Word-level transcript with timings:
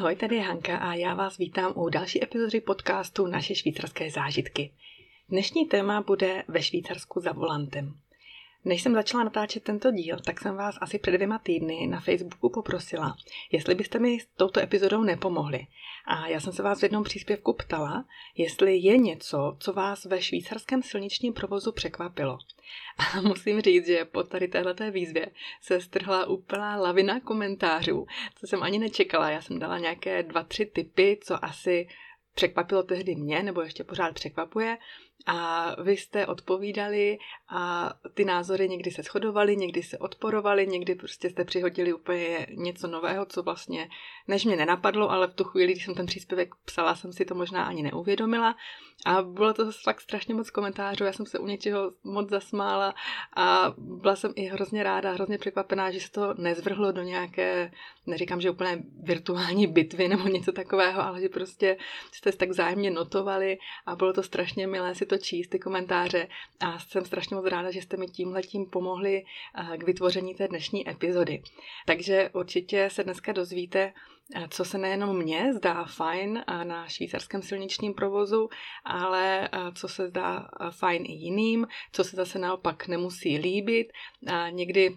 Ahoj, 0.00 0.16
tady 0.16 0.36
je 0.36 0.42
Hanka 0.42 0.76
a 0.76 0.94
já 0.94 1.14
vás 1.14 1.38
vítám 1.38 1.72
u 1.76 1.88
další 1.88 2.24
epizody 2.24 2.60
podcastu 2.60 3.26
Naše 3.26 3.54
švýcarské 3.54 4.10
zážitky. 4.10 4.72
Dnešní 5.28 5.66
téma 5.66 6.00
bude 6.00 6.42
ve 6.48 6.62
Švýcarsku 6.62 7.20
za 7.20 7.32
volantem. 7.32 7.94
Než 8.64 8.82
jsem 8.82 8.94
začala 8.94 9.24
natáčet 9.24 9.62
tento 9.62 9.90
díl, 9.90 10.16
tak 10.26 10.40
jsem 10.40 10.56
vás 10.56 10.74
asi 10.80 10.98
před 10.98 11.10
dvěma 11.10 11.38
týdny 11.38 11.86
na 11.86 12.00
Facebooku 12.00 12.50
poprosila, 12.50 13.16
jestli 13.52 13.74
byste 13.74 13.98
mi 13.98 14.20
s 14.20 14.26
touto 14.36 14.60
epizodou 14.60 15.02
nepomohli. 15.02 15.66
A 16.06 16.26
já 16.26 16.40
jsem 16.40 16.52
se 16.52 16.62
vás 16.62 16.80
v 16.80 16.82
jednom 16.82 17.04
příspěvku 17.04 17.52
ptala, 17.52 18.04
jestli 18.36 18.76
je 18.76 18.98
něco, 18.98 19.56
co 19.60 19.72
vás 19.72 20.04
ve 20.04 20.22
švýcarském 20.22 20.82
silničním 20.82 21.32
provozu 21.32 21.72
překvapilo. 21.72 22.38
A 22.98 23.20
musím 23.28 23.60
říct, 23.60 23.86
že 23.86 24.04
po 24.04 24.22
tady 24.22 24.48
téhleté 24.48 24.90
výzvě 24.90 25.30
se 25.62 25.80
strhla 25.80 26.26
úplná 26.26 26.76
lavina 26.76 27.20
komentářů, 27.20 28.06
co 28.34 28.46
jsem 28.46 28.62
ani 28.62 28.78
nečekala. 28.78 29.30
Já 29.30 29.42
jsem 29.42 29.58
dala 29.58 29.78
nějaké 29.78 30.22
dva, 30.22 30.42
tři 30.42 30.66
typy, 30.66 31.18
co 31.22 31.44
asi 31.44 31.88
překvapilo 32.34 32.82
tehdy 32.82 33.14
mě, 33.14 33.42
nebo 33.42 33.62
ještě 33.62 33.84
pořád 33.84 34.14
překvapuje 34.14 34.78
a 35.26 35.74
vy 35.82 35.96
jste 35.96 36.26
odpovídali 36.26 37.18
a 37.48 37.92
ty 38.14 38.24
názory 38.24 38.68
někdy 38.68 38.90
se 38.90 39.02
shodovaly, 39.02 39.56
někdy 39.56 39.82
se 39.82 39.98
odporovaly, 39.98 40.66
někdy 40.66 40.94
prostě 40.94 41.30
jste 41.30 41.44
přihodili 41.44 41.92
úplně 41.92 42.46
něco 42.50 42.86
nového, 42.86 43.26
co 43.26 43.42
vlastně 43.42 43.88
než 44.28 44.44
mě 44.44 44.56
nenapadlo, 44.56 45.10
ale 45.10 45.26
v 45.26 45.34
tu 45.34 45.44
chvíli, 45.44 45.72
když 45.72 45.84
jsem 45.84 45.94
ten 45.94 46.06
příspěvek 46.06 46.54
psala, 46.64 46.94
jsem 46.94 47.12
si 47.12 47.24
to 47.24 47.34
možná 47.34 47.64
ani 47.64 47.82
neuvědomila. 47.82 48.56
A 49.06 49.22
bylo 49.22 49.54
to 49.54 49.72
fakt 49.72 50.00
strašně 50.00 50.34
moc 50.34 50.50
komentářů, 50.50 51.04
já 51.04 51.12
jsem 51.12 51.26
se 51.26 51.38
u 51.38 51.46
něčeho 51.46 51.92
moc 52.04 52.28
zasmála 52.28 52.94
a 53.36 53.74
byla 53.78 54.16
jsem 54.16 54.32
i 54.36 54.46
hrozně 54.46 54.82
ráda, 54.82 55.12
hrozně 55.12 55.38
překvapená, 55.38 55.90
že 55.90 56.00
se 56.00 56.10
to 56.10 56.34
nezvrhlo 56.34 56.92
do 56.92 57.02
nějaké, 57.02 57.72
neříkám, 58.06 58.40
že 58.40 58.50
úplně 58.50 58.82
virtuální 59.02 59.66
bitvy 59.66 60.08
nebo 60.08 60.28
něco 60.28 60.52
takového, 60.52 61.02
ale 61.02 61.20
že 61.20 61.28
prostě 61.28 61.76
jste 62.12 62.32
tak 62.32 62.52
zájemně 62.52 62.90
notovali 62.90 63.58
a 63.86 63.96
bylo 63.96 64.12
to 64.12 64.22
strašně 64.22 64.66
milé 64.66 64.94
si 64.94 65.06
to 65.10 65.18
číst, 65.18 65.48
ty 65.48 65.58
komentáře 65.58 66.28
a 66.60 66.78
jsem 66.78 67.04
strašně 67.04 67.36
moc 67.36 67.46
ráda, 67.46 67.70
že 67.70 67.82
jste 67.82 67.96
mi 67.96 68.06
tímhletím 68.06 68.66
pomohli 68.66 69.24
eh, 69.24 69.78
k 69.78 69.82
vytvoření 69.82 70.34
té 70.34 70.48
dnešní 70.48 70.90
epizody. 70.90 71.42
Takže 71.86 72.30
určitě 72.32 72.88
se 72.92 73.04
dneska 73.04 73.32
dozvíte, 73.32 73.92
eh, 74.34 74.48
co 74.50 74.64
se 74.64 74.78
nejenom 74.78 75.16
mně 75.16 75.54
zdá 75.54 75.84
fajn 75.84 76.38
eh, 76.38 76.64
na 76.64 76.88
švýcarském 76.88 77.42
silničním 77.42 77.94
provozu, 77.94 78.48
ale 78.84 79.48
co 79.74 79.88
se 79.88 80.08
zdá 80.08 80.48
fajn 80.70 81.02
i 81.06 81.12
jiným, 81.12 81.66
co 81.92 82.04
se 82.04 82.16
zase 82.16 82.38
naopak 82.38 82.88
nemusí 82.88 83.38
líbit. 83.38 83.92
Někdy 84.50 84.96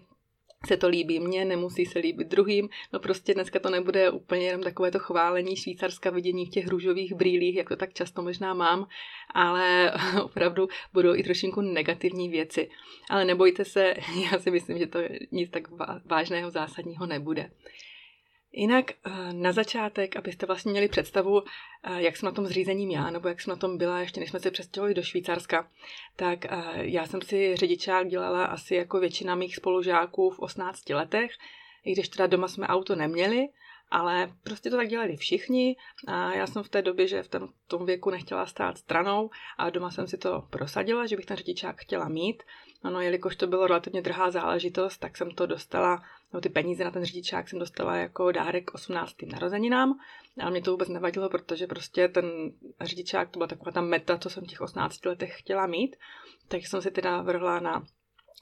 se 0.66 0.76
to 0.76 0.88
líbí 0.88 1.20
mně, 1.20 1.44
nemusí 1.44 1.86
se 1.86 1.98
líbit 1.98 2.28
druhým. 2.28 2.68
No 2.92 3.00
prostě 3.00 3.34
dneska 3.34 3.58
to 3.58 3.70
nebude 3.70 4.10
úplně 4.10 4.46
jenom 4.46 4.62
takové 4.62 4.90
to 4.90 4.98
chválení 4.98 5.56
švýcarska 5.56 6.10
vidění 6.10 6.46
v 6.46 6.50
těch 6.50 6.68
růžových 6.68 7.14
brýlích, 7.14 7.56
jak 7.56 7.68
to 7.68 7.76
tak 7.76 7.92
často 7.92 8.22
možná 8.22 8.54
mám, 8.54 8.86
ale 9.34 9.92
opravdu 10.22 10.68
budou 10.92 11.14
i 11.14 11.22
trošinku 11.22 11.60
negativní 11.60 12.28
věci. 12.28 12.70
Ale 13.10 13.24
nebojte 13.24 13.64
se, 13.64 13.94
já 14.32 14.38
si 14.38 14.50
myslím, 14.50 14.78
že 14.78 14.86
to 14.86 14.98
nic 15.32 15.50
tak 15.50 15.68
vážného, 16.04 16.50
zásadního 16.50 17.06
nebude. 17.06 17.50
Jinak 18.56 18.90
eh, 18.90 19.32
na 19.32 19.52
začátek, 19.52 20.16
abyste 20.16 20.46
vlastně 20.46 20.72
měli 20.72 20.88
představu, 20.88 21.42
eh, 21.42 22.02
jak 22.02 22.16
jsem 22.16 22.26
na 22.26 22.32
tom 22.32 22.46
zřízením 22.46 22.90
já, 22.90 23.10
nebo 23.10 23.28
jak 23.28 23.40
jsem 23.40 23.50
na 23.50 23.56
tom 23.56 23.78
byla, 23.78 24.00
ještě 24.00 24.20
než 24.20 24.30
jsme 24.30 24.40
se 24.40 24.50
přestěhovali 24.50 24.94
do 24.94 25.02
Švýcarska, 25.02 25.68
tak 26.16 26.44
eh, 26.44 26.50
já 26.74 27.06
jsem 27.06 27.22
si 27.22 27.56
řidičák 27.56 28.08
dělala 28.08 28.44
asi 28.44 28.74
jako 28.74 29.00
většina 29.00 29.34
mých 29.34 29.56
spolužáků 29.56 30.30
v 30.30 30.38
18 30.38 30.90
letech, 30.90 31.30
i 31.84 31.92
když 31.92 32.08
teda 32.08 32.26
doma 32.26 32.48
jsme 32.48 32.66
auto 32.66 32.96
neměli, 32.96 33.48
ale 33.90 34.32
prostě 34.42 34.70
to 34.70 34.76
tak 34.76 34.88
dělali 34.88 35.16
všichni 35.16 35.76
a 36.06 36.34
já 36.34 36.46
jsem 36.46 36.62
v 36.62 36.68
té 36.68 36.82
době, 36.82 37.08
že 37.08 37.22
v 37.22 37.28
tom, 37.28 37.48
tom 37.66 37.86
věku 37.86 38.10
nechtěla 38.10 38.46
stát 38.46 38.78
stranou 38.78 39.30
a 39.58 39.70
doma 39.70 39.90
jsem 39.90 40.06
si 40.06 40.18
to 40.18 40.42
prosadila, 40.50 41.06
že 41.06 41.16
bych 41.16 41.26
ten 41.26 41.36
řidičák 41.36 41.80
chtěla 41.80 42.08
mít. 42.08 42.42
Ano, 42.82 43.00
jelikož 43.00 43.36
to 43.36 43.46
bylo 43.46 43.66
relativně 43.66 44.02
drahá 44.02 44.30
záležitost, 44.30 44.98
tak 44.98 45.16
jsem 45.16 45.30
to 45.30 45.46
dostala, 45.46 46.02
no 46.34 46.40
ty 46.40 46.48
peníze 46.48 46.84
na 46.84 46.90
ten 46.90 47.04
řidičák 47.04 47.48
jsem 47.48 47.58
dostala 47.58 47.96
jako 47.96 48.32
dárek 48.32 48.74
18. 48.74 49.16
narozeninám, 49.22 49.98
ale 50.40 50.50
mě 50.50 50.62
to 50.62 50.70
vůbec 50.70 50.88
nevadilo, 50.88 51.28
protože 51.28 51.66
prostě 51.66 52.08
ten 52.08 52.26
řidičák, 52.80 53.30
to 53.30 53.38
byla 53.38 53.46
taková 53.46 53.72
ta 53.72 53.80
meta, 53.80 54.18
co 54.18 54.30
jsem 54.30 54.44
v 54.44 54.46
těch 54.46 54.60
18 54.60 55.06
letech 55.06 55.38
chtěla 55.38 55.66
mít, 55.66 55.96
takže 56.48 56.68
jsem 56.68 56.82
si 56.82 56.90
teda 56.90 57.22
vrhla 57.22 57.60
na 57.60 57.86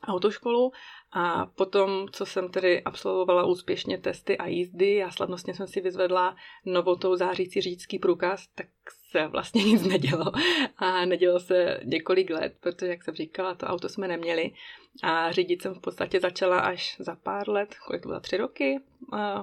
autoškolu 0.02 0.72
a 1.12 1.46
potom, 1.46 2.08
co 2.12 2.26
jsem 2.26 2.48
tedy 2.48 2.82
absolvovala 2.82 3.44
úspěšně 3.44 3.98
testy 3.98 4.38
a 4.38 4.46
jízdy 4.46 5.02
a 5.02 5.10
slavnostně 5.10 5.54
jsem 5.54 5.66
si 5.66 5.80
vyzvedla 5.80 6.36
novou 6.64 6.96
tou 6.96 7.16
zářící 7.16 7.60
řidičský 7.60 7.98
průkaz, 7.98 8.46
tak 8.54 8.66
se 9.10 9.26
vlastně 9.26 9.64
nic 9.72 9.86
nedělo. 9.86 10.32
A 10.76 11.04
nedělo 11.04 11.40
se 11.40 11.80
několik 11.84 12.30
let, 12.30 12.56
protože, 12.60 12.90
jak 12.90 13.04
jsem 13.04 13.14
říkala, 13.14 13.54
to 13.54 13.66
auto 13.66 13.88
jsme 13.88 14.08
neměli. 14.08 14.50
A 15.02 15.32
řídit 15.32 15.62
jsem 15.62 15.74
v 15.74 15.80
podstatě 15.80 16.20
začala 16.20 16.60
až 16.60 16.96
za 16.98 17.16
pár 17.16 17.48
let, 17.48 17.74
kolik 17.86 18.02
to 18.02 18.08
bylo, 18.08 18.20
tři 18.20 18.36
roky? 18.36 18.80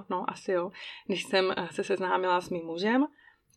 No, 0.10 0.26
asi 0.28 0.52
jo. 0.52 0.72
Když 1.08 1.24
jsem 1.24 1.54
se 1.72 1.84
seznámila 1.84 2.42
s 2.42 2.50
mým 2.50 2.66
mužem, 2.66 3.08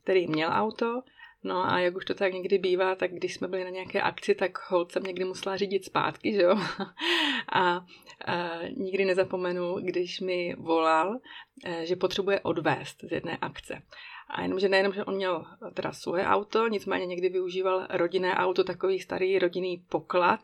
který 0.02 0.26
měl 0.26 0.50
auto 0.52 1.02
No 1.44 1.72
a 1.72 1.78
jak 1.78 1.96
už 1.96 2.04
to 2.04 2.14
tak 2.14 2.32
někdy 2.32 2.58
bývá, 2.58 2.94
tak 2.94 3.12
když 3.12 3.34
jsme 3.34 3.48
byli 3.48 3.64
na 3.64 3.70
nějaké 3.70 4.02
akci, 4.02 4.34
tak 4.34 4.70
hold 4.70 4.92
jsem 4.92 5.02
někdy 5.02 5.24
musela 5.24 5.56
řídit 5.56 5.84
zpátky, 5.84 6.32
že 6.32 6.42
jo? 6.42 6.56
A, 7.52 7.60
a 7.66 7.84
nikdy 8.76 9.04
nezapomenu, 9.04 9.74
když 9.74 10.20
mi 10.20 10.54
volal, 10.58 11.18
eh, 11.64 11.86
že 11.86 11.96
potřebuje 11.96 12.40
odvést 12.40 12.96
z 13.08 13.12
jedné 13.12 13.36
akce. 13.36 13.82
A 14.30 14.42
jenomže 14.42 14.68
nejenom, 14.68 14.92
že 14.92 15.04
on 15.04 15.14
měl 15.14 15.44
teda 15.74 15.92
svoje 15.92 16.24
auto, 16.24 16.68
nicméně 16.68 17.06
někdy 17.06 17.28
využíval 17.28 17.86
rodinné 17.90 18.34
auto, 18.34 18.64
takový 18.64 19.00
starý 19.00 19.38
rodinný 19.38 19.84
poklad, 19.88 20.40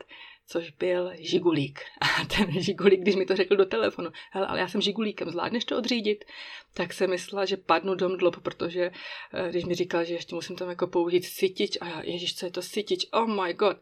což 0.49 0.71
byl 0.71 1.13
žigulík. 1.19 1.81
A 2.01 2.25
ten 2.25 2.63
žigulík, 2.63 3.01
když 3.01 3.15
mi 3.15 3.27
to 3.27 3.37
řekl 3.37 3.57
do 3.57 3.65
telefonu, 3.65 4.11
hele, 4.31 4.47
ale 4.47 4.59
já 4.59 4.69
jsem 4.69 4.81
žigulíkem, 4.81 5.31
zvládneš 5.31 5.65
to 5.65 5.79
odřídit? 5.79 6.25
Tak 6.75 6.93
se 6.93 7.07
myslela, 7.07 7.45
že 7.45 7.57
padnu 7.57 7.95
dom 7.95 8.17
dlob, 8.17 8.37
protože 8.43 8.91
eh, 9.35 9.51
když 9.51 9.65
mi 9.65 9.75
říkal, 9.75 10.05
že 10.05 10.15
ještě 10.15 10.35
musím 10.35 10.57
tam 10.57 10.69
jako 10.69 10.87
použít 10.87 11.25
sytič 11.25 11.79
a 11.81 11.87
já, 11.87 12.03
ježiš, 12.03 12.37
co 12.37 12.47
je 12.47 12.53
to 12.53 12.63
sytič? 12.63 13.07
Oh 13.13 13.45
my 13.45 13.55
god. 13.55 13.77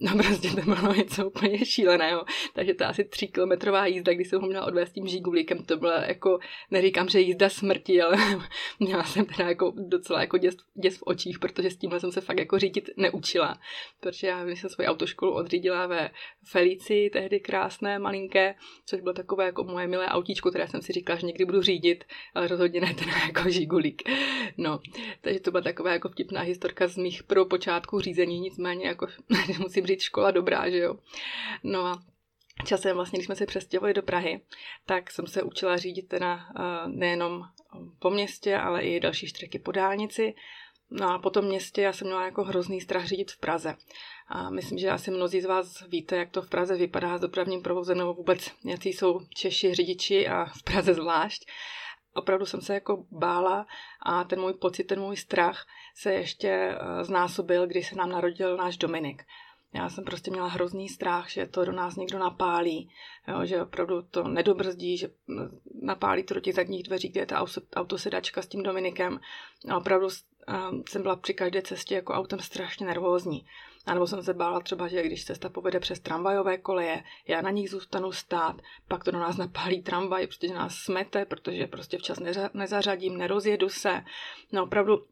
No 0.00 0.12
prostě 0.16 0.50
to 0.50 0.60
bylo 0.60 0.94
něco 0.94 1.26
úplně 1.26 1.64
šíleného. 1.64 2.24
Takže 2.54 2.74
to 2.74 2.84
asi 2.84 3.04
tří 3.04 3.28
kilometrová 3.28 3.86
jízda, 3.86 4.14
kdy 4.14 4.24
jsem 4.24 4.40
ho 4.40 4.46
měla 4.46 4.66
odvést 4.66 4.92
tím 4.92 5.06
žigulíkem, 5.06 5.64
to 5.64 5.76
byla 5.76 6.04
jako, 6.04 6.38
neříkám, 6.70 7.08
že 7.08 7.20
jízda 7.20 7.48
smrti, 7.48 8.02
ale 8.02 8.16
měla 8.80 9.04
jsem 9.04 9.24
teda 9.24 9.48
jako 9.48 9.72
docela 9.76 10.20
jako 10.20 10.38
děs, 10.38 10.56
děs 10.74 10.98
v 10.98 11.02
očích, 11.02 11.38
protože 11.38 11.70
s 11.70 11.76
tímhle 11.76 12.00
jsem 12.00 12.12
se 12.12 12.20
fakt 12.20 12.38
jako 12.38 12.58
řídit 12.58 12.90
neučila. 12.96 13.58
Protože 14.00 14.26
já 14.26 14.46
jsem 14.46 14.70
svoji 14.70 14.88
autoškolu 14.88 15.32
odřídila 15.32 15.86
ve 15.86 16.10
Felici, 16.44 17.10
tehdy 17.12 17.40
krásné, 17.40 17.98
malinké, 17.98 18.54
což 18.86 19.00
bylo 19.00 19.14
takové 19.14 19.44
jako 19.44 19.64
moje 19.64 19.86
milé 19.86 20.06
autíčko, 20.06 20.50
které 20.50 20.68
jsem 20.68 20.82
si 20.82 20.92
říkala, 20.92 21.18
že 21.18 21.26
někdy 21.26 21.44
budu 21.44 21.62
řídit, 21.62 22.04
ale 22.34 22.48
rozhodně 22.48 22.80
ne 22.80 22.94
teda 22.94 23.12
jako 23.26 23.50
žigulík. 23.50 24.02
No, 24.56 24.80
takže 25.20 25.40
to 25.40 25.50
byla 25.50 25.62
taková 25.62 25.92
jako 25.92 26.08
vtipná 26.08 26.40
historka 26.40 26.86
z 26.86 26.96
mých 26.96 27.22
prvopočátků 27.22 28.00
řízení, 28.00 28.40
nicméně 28.40 28.86
jako 28.86 29.06
musím 29.58 29.87
říct 29.88 30.02
škola 30.02 30.30
dobrá, 30.30 30.70
že 30.70 30.78
jo. 30.78 30.94
No 31.62 31.86
a 31.86 32.02
časem 32.64 32.96
vlastně, 32.96 33.16
když 33.18 33.26
jsme 33.26 33.36
se 33.36 33.46
přestěhovali 33.46 33.94
do 33.94 34.02
Prahy, 34.02 34.40
tak 34.86 35.10
jsem 35.10 35.26
se 35.26 35.42
učila 35.42 35.76
řídit 35.76 36.08
teda 36.08 36.34
uh, 36.34 36.92
nejenom 36.92 37.42
po 37.98 38.10
městě, 38.10 38.56
ale 38.56 38.82
i 38.82 39.00
další 39.00 39.26
štreky 39.26 39.58
po 39.58 39.72
dálnici. 39.72 40.34
No 40.90 41.10
a 41.10 41.18
po 41.18 41.30
tom 41.30 41.44
městě 41.44 41.82
já 41.82 41.92
jsem 41.92 42.06
měla 42.06 42.24
jako 42.24 42.44
hrozný 42.44 42.80
strach 42.80 43.04
řídit 43.04 43.30
v 43.30 43.38
Praze. 43.38 43.74
A 44.28 44.50
myslím, 44.50 44.78
že 44.78 44.90
asi 44.90 45.10
mnozí 45.10 45.40
z 45.40 45.44
vás 45.44 45.88
víte, 45.88 46.16
jak 46.16 46.30
to 46.30 46.42
v 46.42 46.48
Praze 46.48 46.76
vypadá 46.76 47.18
s 47.18 47.20
dopravním 47.20 47.62
provozem, 47.62 47.98
nebo 47.98 48.14
vůbec 48.14 48.50
jaký 48.64 48.92
jsou 48.92 49.20
Češi 49.34 49.74
řidiči 49.74 50.28
a 50.28 50.44
v 50.44 50.62
Praze 50.62 50.94
zvlášť. 50.94 51.48
Opravdu 52.14 52.46
jsem 52.46 52.60
se 52.60 52.74
jako 52.74 53.04
bála 53.10 53.66
a 54.02 54.24
ten 54.24 54.40
můj 54.40 54.54
pocit, 54.54 54.84
ten 54.84 55.00
můj 55.00 55.16
strach 55.16 55.66
se 55.94 56.12
ještě 56.12 56.48
eh, 56.48 57.04
znásobil, 57.04 57.66
když 57.66 57.88
se 57.88 57.96
nám 57.96 58.10
narodil 58.10 58.56
náš 58.56 58.76
Dominik. 58.76 59.24
Já 59.74 59.88
jsem 59.88 60.04
prostě 60.04 60.30
měla 60.30 60.48
hrozný 60.48 60.88
strach, 60.88 61.30
že 61.30 61.46
to 61.46 61.64
do 61.64 61.72
nás 61.72 61.96
někdo 61.96 62.18
napálí, 62.18 62.90
jo, 63.28 63.44
že 63.44 63.62
opravdu 63.62 64.02
to 64.02 64.28
nedobrzdí, 64.28 64.96
že 64.96 65.10
napálí 65.82 66.22
to 66.22 66.34
do 66.34 66.40
těch 66.40 66.54
zadních 66.54 66.82
dveří, 66.82 67.08
kde 67.08 67.20
je 67.20 67.26
ta 67.26 67.44
autosedačka 67.76 68.42
s 68.42 68.46
tím 68.46 68.62
Dominikem. 68.62 69.20
A 69.68 69.76
opravdu 69.76 70.08
jsem 70.88 71.02
byla 71.02 71.16
při 71.16 71.34
každé 71.34 71.62
cestě 71.62 71.94
jako 71.94 72.12
autem 72.12 72.38
strašně 72.38 72.86
nervózní. 72.86 73.46
A 73.86 73.94
nebo 73.94 74.06
jsem 74.06 74.22
se 74.22 74.34
bála 74.34 74.60
třeba, 74.60 74.88
že 74.88 75.02
když 75.02 75.24
cesta 75.24 75.48
povede 75.48 75.80
přes 75.80 76.00
tramvajové 76.00 76.58
koleje, 76.58 77.04
já 77.26 77.40
na 77.40 77.50
nich 77.50 77.70
zůstanu 77.70 78.12
stát, 78.12 78.56
pak 78.88 79.04
to 79.04 79.10
do 79.10 79.18
nás 79.18 79.36
napálí 79.36 79.82
tramvaj, 79.82 80.26
protože 80.26 80.54
nás 80.54 80.74
smete, 80.74 81.24
protože 81.24 81.66
prostě 81.66 81.98
včas 81.98 82.18
neza, 82.18 82.50
nezařadím, 82.54 83.16
nerozjedu 83.16 83.68
se. 83.68 84.04
No 84.52 84.64
opravdu 84.64 85.06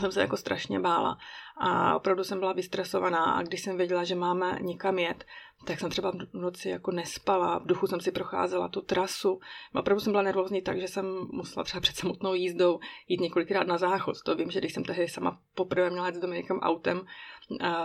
jsem 0.00 0.12
se 0.12 0.20
jako 0.20 0.36
strašně 0.36 0.80
bála 0.80 1.18
a 1.56 1.96
opravdu 1.96 2.24
jsem 2.24 2.38
byla 2.38 2.52
vystresovaná 2.52 3.24
a 3.24 3.42
když 3.42 3.62
jsem 3.62 3.76
věděla, 3.76 4.04
že 4.04 4.14
máme 4.14 4.58
nikam 4.60 4.98
jet, 4.98 5.24
tak 5.64 5.80
jsem 5.80 5.90
třeba 5.90 6.10
v 6.10 6.34
noci 6.34 6.68
jako 6.68 6.90
nespala, 6.90 7.58
v 7.58 7.66
duchu 7.66 7.86
jsem 7.86 8.00
si 8.00 8.12
procházela 8.12 8.68
tu 8.68 8.80
trasu. 8.80 9.40
Opravdu 9.74 10.00
jsem 10.00 10.12
byla 10.12 10.22
nervózní 10.22 10.62
tak, 10.62 10.80
že 10.80 10.88
jsem 10.88 11.06
musela 11.32 11.64
třeba 11.64 11.80
před 11.80 11.96
samotnou 11.96 12.34
jízdou 12.34 12.80
jít 13.08 13.20
několikrát 13.20 13.66
na 13.66 13.78
záchod. 13.78 14.22
To 14.24 14.36
vím, 14.36 14.50
že 14.50 14.60
když 14.60 14.74
jsem 14.74 14.84
tehdy 14.84 15.08
sama 15.08 15.38
poprvé 15.54 15.90
měla 15.90 16.06
jít 16.06 16.14
s 16.14 16.20
Dominikem 16.20 16.58
autem 16.58 17.06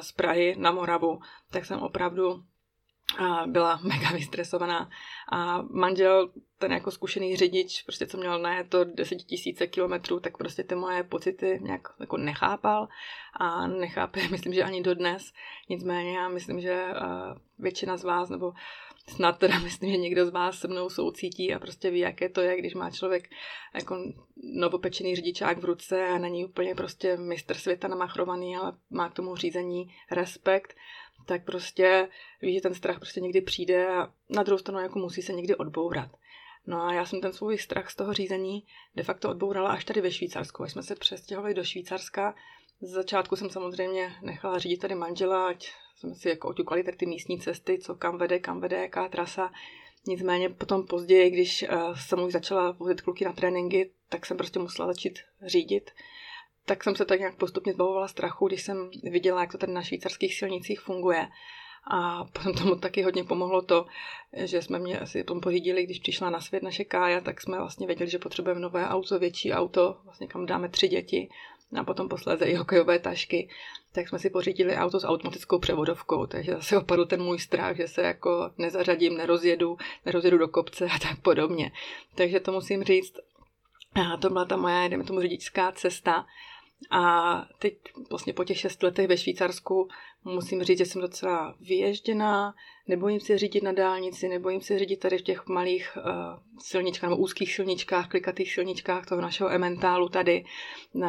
z 0.02 0.12
Prahy 0.12 0.56
na 0.60 0.72
Moravu, 0.72 1.20
tak 1.52 1.66
jsem 1.66 1.80
opravdu 1.80 2.44
a 3.18 3.48
byla 3.48 3.80
mega 3.84 4.10
vystresovaná 4.12 4.90
a 5.32 5.62
manžel, 5.62 6.32
ten 6.58 6.72
jako 6.72 6.92
zkušený 6.92 7.36
řidič, 7.36 7.84
prostě 7.84 8.08
co 8.08 8.18
měl 8.18 8.40
na 8.40 8.64
to 8.64 8.84
10 8.84 9.16
tisíce 9.16 9.68
kilometrů, 9.68 10.20
tak 10.20 10.38
prostě 10.38 10.64
ty 10.64 10.76
moje 10.76 11.04
pocity 11.04 11.60
nějak 11.62 11.82
jako 12.00 12.18
nechápal 12.18 12.88
a 13.40 13.68
nechápe, 13.68 14.28
myslím, 14.32 14.54
že 14.54 14.64
ani 14.64 14.82
dodnes. 14.82 15.34
Nicméně 15.70 16.18
já 16.18 16.30
myslím, 16.30 16.62
že 16.62 16.86
většina 17.60 17.98
z 17.98 18.04
vás, 18.04 18.30
nebo 18.30 18.54
snad 19.08 19.40
teda 19.40 19.60
myslím, 19.64 19.92
že 19.92 19.98
někdo 19.98 20.26
z 20.26 20.30
vás 20.30 20.60
se 20.60 20.68
mnou 20.68 20.90
soucítí 20.90 21.54
a 21.54 21.60
prostě 21.60 21.92
ví, 21.92 22.00
jaké 22.00 22.30
to 22.30 22.42
je, 22.42 22.58
když 22.58 22.74
má 22.74 22.92
člověk 22.92 23.30
jako 23.74 23.98
novopečený 24.60 25.16
řidičák 25.16 25.58
v 25.58 25.66
ruce 25.66 26.08
a 26.08 26.18
není 26.18 26.46
úplně 26.46 26.76
prostě 26.76 27.18
mistr 27.18 27.54
světa 27.54 27.88
namachrovaný, 27.88 28.58
ale 28.58 28.74
má 28.90 29.10
k 29.10 29.14
tomu 29.14 29.36
řízení 29.36 29.88
respekt 30.12 30.76
tak 31.26 31.46
prostě 31.46 32.08
ví, 32.42 32.54
že 32.54 32.62
ten 32.62 32.74
strach 32.74 32.96
prostě 33.00 33.22
někdy 33.22 33.42
přijde 33.42 33.88
a 33.88 34.14
na 34.30 34.44
druhou 34.44 34.58
stranu 34.58 34.80
jako 34.80 35.00
musí 35.00 35.22
se 35.22 35.34
někdy 35.34 35.56
odbourat. 35.56 36.12
No 36.68 36.82
a 36.82 36.94
já 36.94 37.06
jsem 37.06 37.22
ten 37.22 37.34
svůj 37.34 37.58
strach 37.58 37.92
z 37.92 37.96
toho 37.96 38.14
řízení 38.14 38.64
de 38.96 39.04
facto 39.04 39.30
odbourala 39.30 39.70
až 39.70 39.86
tady 39.86 40.02
ve 40.02 40.12
Švýcarsku. 40.12 40.64
Až 40.64 40.72
jsme 40.72 40.84
se 40.84 40.96
přestěhovali 40.96 41.54
do 41.54 41.64
Švýcarska, 41.64 42.36
z 42.82 42.90
začátku 42.90 43.36
jsem 43.36 43.50
samozřejmě 43.50 44.14
nechala 44.22 44.60
řídit 44.60 44.78
tady 44.78 44.96
manžela, 44.96 45.48
ať 45.48 45.72
jsme 45.96 46.16
si 46.16 46.30
jako 46.30 46.48
oťukali 46.48 46.84
tady 46.84 46.98
ty 46.98 47.06
místní 47.06 47.40
cesty, 47.40 47.80
co 47.80 47.96
kam 47.96 48.18
vede, 48.18 48.40
kam 48.40 48.60
vede, 48.60 48.78
jaká 48.78 49.10
trasa. 49.10 49.52
Nicméně 50.08 50.50
potom 50.50 50.88
později, 50.88 51.30
když 51.32 51.66
uh, 51.70 51.96
jsem 51.96 52.24
už 52.24 52.34
začala 52.34 52.72
vozit 52.72 53.02
kluky 53.02 53.26
na 53.26 53.34
tréninky, 53.34 53.92
tak 54.10 54.26
jsem 54.26 54.38
prostě 54.38 54.60
musela 54.60 54.88
začít 54.88 55.20
řídit 55.46 55.92
tak 56.66 56.84
jsem 56.84 56.96
se 56.96 57.06
tak 57.06 57.20
nějak 57.20 57.36
postupně 57.36 57.74
zbavovala 57.74 58.08
strachu, 58.08 58.48
když 58.48 58.64
jsem 58.64 58.90
viděla, 59.04 59.42
jak 59.42 59.52
to 59.52 59.58
tady 59.58 59.72
na 59.72 59.84
švýcarských 59.84 60.36
silnicích 60.36 60.80
funguje. 60.80 61.28
A 61.92 62.24
potom 62.26 62.54
tomu 62.54 62.76
taky 62.76 63.02
hodně 63.02 63.24
pomohlo 63.24 63.62
to, 63.62 63.86
že 64.34 64.62
jsme 64.62 64.80
mě 64.80 65.00
asi 65.00 65.24
tom 65.24 65.42
pořídili, 65.42 65.84
když 65.84 66.00
přišla 66.00 66.30
na 66.30 66.42
svět 66.42 66.64
naše 66.64 66.84
Kája, 66.84 67.22
tak 67.22 67.42
jsme 67.42 67.58
vlastně 67.58 67.88
věděli, 67.88 68.10
že 68.10 68.20
potřebujeme 68.20 68.62
nové 68.62 68.88
auto, 68.88 69.20
větší 69.20 69.54
auto, 69.54 69.98
vlastně 70.04 70.28
kam 70.28 70.46
dáme 70.46 70.70
tři 70.70 70.88
děti 70.88 71.30
a 71.80 71.84
potom 71.84 72.10
posléze 72.10 72.46
i 72.46 72.56
hokejové 72.56 73.00
tašky, 73.00 73.50
tak 73.92 74.10
jsme 74.10 74.20
si 74.20 74.30
pořídili 74.30 74.76
auto 74.76 75.00
s 75.00 75.08
automatickou 75.08 75.60
převodovkou, 75.60 76.26
takže 76.26 76.52
zase 76.52 76.78
opadl 76.78 77.06
ten 77.06 77.24
můj 77.24 77.40
strach, 77.40 77.78
že 77.78 77.88
se 77.88 78.02
jako 78.02 78.52
nezařadím, 78.58 79.18
nerozjedu, 79.18 79.78
nerozjedu 80.06 80.38
do 80.38 80.48
kopce 80.48 80.86
a 80.86 81.00
tak 81.00 81.22
podobně. 81.22 81.72
Takže 82.16 82.40
to 82.40 82.52
musím 82.52 82.84
říct, 82.84 83.14
a 83.96 84.18
to 84.18 84.30
byla 84.30 84.46
ta 84.46 84.58
moje, 84.58 84.90
jdeme 84.90 85.04
tomu 85.04 85.22
řidičská 85.22 85.72
cesta, 85.72 86.26
a 86.92 87.46
teď 87.60 87.78
vlastně 88.10 88.34
po 88.34 88.44
těch 88.44 88.60
šest 88.60 88.84
letech 88.84 89.08
ve 89.08 89.18
Švýcarsku 89.18 89.88
musím 90.26 90.64
říct, 90.64 90.78
že 90.78 90.86
jsem 90.86 91.02
docela 91.02 91.56
vyježděná, 91.62 92.54
nebojím 92.88 93.20
se 93.20 93.38
řídit 93.38 93.64
na 93.64 93.72
dálnici, 93.72 94.28
nebojím 94.28 94.62
se 94.62 94.80
řídit 94.80 94.98
tady 94.98 95.18
v 95.18 95.22
těch 95.22 95.48
malých 95.48 95.98
uh, 95.98 96.04
silničkách 96.60 97.10
nebo 97.10 97.22
úzkých 97.22 97.54
silničkách, 97.54 98.08
klikatých 98.08 98.54
silničkách 98.54 99.06
toho 99.06 99.22
našeho 99.22 99.50
ementálu 99.52 100.10
tady. 100.10 100.46
Uh, 100.94 101.06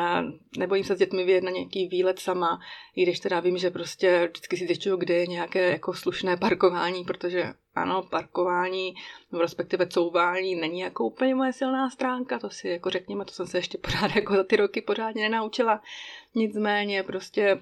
nebojím 0.58 0.84
se 0.84 0.94
s 0.94 0.98
dětmi 0.98 1.24
vyjet 1.24 1.44
na 1.44 1.50
nějaký 1.50 1.88
výlet 1.88 2.18
sama, 2.18 2.60
i 2.96 3.02
když 3.02 3.20
teda 3.20 3.40
vím, 3.40 3.58
že 3.58 3.70
prostě 3.70 4.28
vždycky 4.28 4.56
si 4.56 4.66
zjišťuju, 4.66 4.96
kde 4.96 5.14
je 5.14 5.26
nějaké 5.26 5.70
jako 5.70 5.94
slušné 5.94 6.36
parkování, 6.36 7.04
protože 7.04 7.52
ano, 7.74 8.02
parkování, 8.02 8.94
nebo 9.32 9.42
respektive 9.42 9.86
couvání 9.86 10.54
není 10.54 10.80
jako 10.80 11.04
úplně 11.04 11.34
moje 11.34 11.52
silná 11.52 11.90
stránka, 11.90 12.38
to 12.38 12.50
si 12.50 12.68
jako 12.68 12.90
řekněme, 12.90 13.24
to 13.24 13.32
jsem 13.32 13.46
se 13.46 13.58
ještě 13.58 13.78
pořád 13.78 14.10
jako 14.16 14.34
za 14.34 14.44
ty 14.44 14.56
roky 14.56 14.80
pořádně 14.80 15.22
nenaučila. 15.22 15.82
Nicméně 16.34 17.02
prostě 17.02 17.58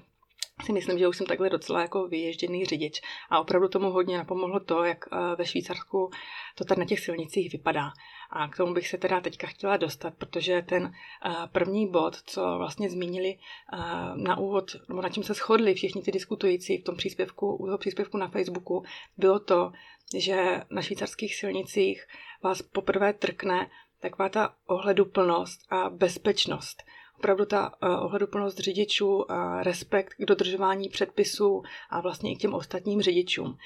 si 0.65 0.73
myslím, 0.73 0.99
že 0.99 1.07
už 1.07 1.17
jsem 1.17 1.27
takhle 1.27 1.49
docela 1.49 1.81
jako 1.81 2.07
vyježděný 2.07 2.65
řidič 2.65 3.01
a 3.29 3.39
opravdu 3.39 3.67
tomu 3.67 3.91
hodně 3.91 4.17
napomohlo 4.17 4.59
to, 4.59 4.83
jak 4.83 5.05
eh, 5.11 5.35
ve 5.35 5.45
Švýcarsku 5.45 6.11
to 6.55 6.65
tady 6.65 6.79
na 6.79 6.85
těch 6.85 6.99
silnicích 6.99 7.51
vypadá. 7.51 7.91
A 8.29 8.47
k 8.47 8.57
tomu 8.57 8.73
bych 8.73 8.87
se 8.87 8.97
teda 8.97 9.21
teďka 9.21 9.47
chtěla 9.47 9.77
dostat, 9.77 10.13
protože 10.17 10.61
ten 10.61 10.91
eh, 11.25 11.29
první 11.51 11.91
bod, 11.91 12.15
co 12.25 12.57
vlastně 12.57 12.89
zmínili 12.89 13.37
eh, 13.37 13.77
na 14.15 14.37
úvod, 14.37 14.71
nebo 14.89 15.01
na 15.01 15.09
čem 15.09 15.23
se 15.23 15.33
shodli 15.33 15.73
všichni 15.73 16.01
ty 16.01 16.11
diskutující 16.11 16.77
v 16.77 16.83
tom 16.83 16.95
příspěvku, 16.95 17.55
u 17.55 17.65
toho 17.65 17.77
příspěvku 17.77 18.17
na 18.17 18.27
Facebooku, 18.27 18.83
bylo 19.17 19.39
to, 19.39 19.71
že 20.17 20.61
na 20.69 20.81
švýcarských 20.81 21.35
silnicích 21.35 22.07
vás 22.43 22.61
poprvé 22.61 23.13
trkne 23.13 23.69
taková 23.99 24.29
ta 24.29 24.55
ohleduplnost 24.65 25.61
a 25.69 25.89
bezpečnost 25.89 26.83
opravdu 27.17 27.45
ta 27.45 27.71
uh, 27.83 28.03
ohleduplnost 28.05 28.59
řidičů 28.59 29.25
respekt 29.61 30.13
k 30.13 30.25
dodržování 30.25 30.89
předpisů 30.89 31.63
a 31.89 32.01
vlastně 32.01 32.31
i 32.31 32.35
k 32.35 32.39
těm 32.39 32.53
ostatním 32.53 33.01
řidičům. 33.01 33.57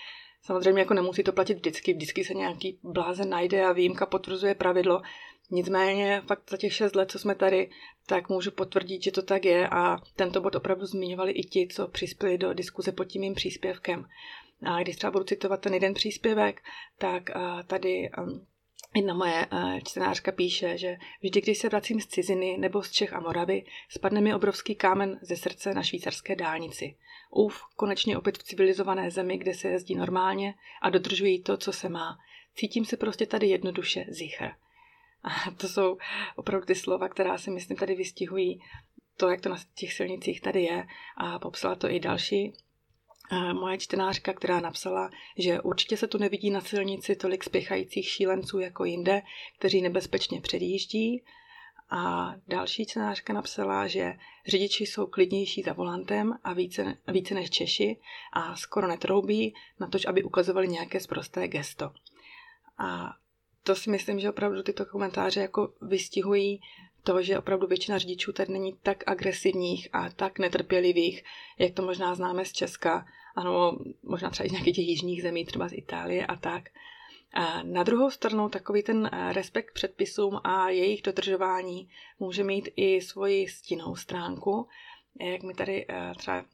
Samozřejmě 0.42 0.81
jako 0.81 0.94
nemusí 0.94 1.24
to 1.24 1.31
platit 1.31 1.54
vždycky, 1.54 1.94
vždycky 1.94 2.24
se 2.24 2.34
nějaký 2.34 2.80
blázen 2.84 3.30
najde 3.30 3.66
a 3.66 3.72
výjimka 3.72 4.06
potvrzuje 4.06 4.56
pravidlo. 4.56 5.01
Nicméně 5.51 6.22
fakt 6.28 6.50
za 6.50 6.57
těch 6.57 6.74
šest 6.74 6.96
let, 6.96 7.12
co 7.12 7.19
jsme 7.19 7.36
tady, 7.36 7.69
tak 8.07 8.30
můžu 8.30 8.51
potvrdit, 8.51 9.04
že 9.04 9.12
to 9.12 9.22
tak 9.22 9.46
je 9.46 9.69
a 9.69 9.98
tento 10.16 10.42
bod 10.42 10.56
opravdu 10.56 10.86
zmiňovali 10.86 11.31
i 11.31 11.44
ti, 11.44 11.68
co 11.72 11.88
přispěli 11.88 12.38
do 12.38 12.54
diskuze 12.54 12.92
pod 12.92 13.06
tím 13.06 13.22
mým 13.22 13.34
příspěvkem. 13.34 14.06
A 14.66 14.81
když 14.81 14.95
třeba 14.95 15.12
budu 15.12 15.25
citovat 15.25 15.62
ten 15.62 15.74
jeden 15.74 15.94
příspěvek, 15.94 16.62
tak 16.98 17.30
uh, 17.36 17.63
tady 17.63 18.10
Jedna 18.95 19.13
moje 19.13 19.47
uh, 19.53 19.80
čtenářka 19.80 20.31
píše, 20.31 20.77
že 20.77 20.97
vždy, 21.21 21.41
když 21.41 21.57
se 21.57 21.69
vracím 21.69 22.01
z 22.01 22.07
ciziny 22.07 22.57
nebo 22.57 22.83
z 22.83 22.91
Čech 22.91 23.13
a 23.13 23.19
Moravy, 23.19 23.65
spadne 23.89 24.21
mi 24.21 24.33
obrovský 24.33 24.75
kámen 24.75 25.19
ze 25.21 25.36
srdce 25.36 25.74
na 25.74 25.83
švýcarské 25.83 26.36
dálnici. 26.36 26.95
Uf, 27.31 27.62
konečně 27.75 28.18
opět 28.18 28.38
v 28.38 28.44
civilizované 28.44 29.12
zemi, 29.12 29.38
kde 29.38 29.53
se 29.53 29.68
jezdí 29.68 29.95
normálně 29.95 30.53
a 30.81 30.89
dodržují 30.89 31.44
to, 31.44 31.57
co 31.57 31.74
se 31.74 31.89
má. 31.89 32.18
Cítím 32.56 32.86
se 32.86 32.97
prostě 32.97 33.25
tady 33.25 33.47
jednoduše 33.47 34.06
zichr. 34.09 34.50
A 35.24 35.51
to 35.51 35.68
jsou 35.68 35.97
opravdu 36.35 36.65
ty 36.65 36.75
slova, 36.75 37.09
která 37.09 37.38
si 37.38 37.51
myslím 37.51 37.77
tady 37.77 37.95
vystihují 37.95 38.62
to, 39.18 39.30
jak 39.30 39.42
to 39.42 39.50
na 39.50 39.57
těch 39.75 39.94
silnicích 39.94 40.42
tady 40.42 40.63
je 40.63 40.88
a 41.18 41.39
popsala 41.39 41.75
to 41.75 41.92
i 41.92 42.00
další 42.00 42.53
moje 43.54 43.78
čtenářka, 43.78 44.34
která 44.34 44.60
napsala, 44.60 45.09
že 45.38 45.62
určitě 45.62 45.98
se 45.98 46.07
tu 46.07 46.18
nevidí 46.18 46.50
na 46.50 46.62
silnici 46.62 47.16
tolik 47.16 47.44
spěchajících 47.44 48.09
šílenců 48.09 48.59
jako 48.59 48.86
jinde, 48.86 49.21
kteří 49.59 49.81
nebezpečně 49.81 50.42
předjíždí. 50.42 51.24
A 51.92 52.33
další 52.48 52.86
čtenářka 52.86 53.33
napsala, 53.33 53.88
že 53.88 54.14
řidiči 54.48 54.86
jsou 54.86 55.07
klidnější 55.07 55.62
za 55.62 55.74
volantem 55.74 56.33
a 56.44 56.54
více, 56.54 56.98
více 57.07 57.33
než 57.33 57.50
Češi 57.50 57.98
a 58.33 58.56
skoro 58.56 58.88
netroubí 58.88 59.54
na 59.80 59.88
to, 59.88 59.98
aby 60.07 60.24
ukazovali 60.24 60.68
nějaké 60.68 61.00
sprosté 61.00 61.48
gesto. 61.48 61.92
A 62.78 63.14
to 63.64 63.76
si 63.76 63.90
myslím, 63.90 64.19
že 64.19 64.30
opravdu 64.30 64.64
tyto 64.64 64.86
komentáře 64.86 65.42
jako 65.42 65.74
vystihují 65.81 66.62
to, 67.04 67.21
že 67.21 67.40
opravdu 67.40 67.68
většina 67.68 67.98
řidičů 67.98 68.33
tady 68.33 68.54
není 68.54 68.74
tak 68.83 69.04
agresivních 69.07 69.88
a 69.94 70.09
tak 70.09 70.40
netrpělivých, 70.40 71.24
jak 71.57 71.74
to 71.74 71.81
možná 71.81 72.16
známe 72.16 72.45
z 72.45 72.52
Česka, 72.52 73.06
ano, 73.36 73.78
možná 74.04 74.30
třeba 74.30 74.45
i 74.45 74.50
z 74.50 74.52
nějakých 74.52 74.76
těch 74.76 74.88
jižních 74.88 75.21
zemí, 75.21 75.45
třeba 75.45 75.68
z 75.68 75.74
Itálie 75.74 76.26
a 76.26 76.36
tak. 76.36 76.69
A 77.33 77.64
na 77.64 77.83
druhou 77.83 78.12
stranu 78.12 78.50
takový 78.50 78.83
ten 78.83 79.09
eh, 79.12 79.33
respekt 79.33 79.74
předpisům 79.74 80.40
a 80.44 80.69
jejich 80.69 81.02
dodržování 81.02 81.90
může 82.19 82.44
mít 82.44 82.69
i 82.76 83.02
svoji 83.02 83.48
stinnou 83.48 83.95
stránku. 83.95 84.68
Jak 85.19 85.44
mi 85.44 85.54
tady 85.54 85.86
eh, 85.90 86.14
třeba 86.18 86.45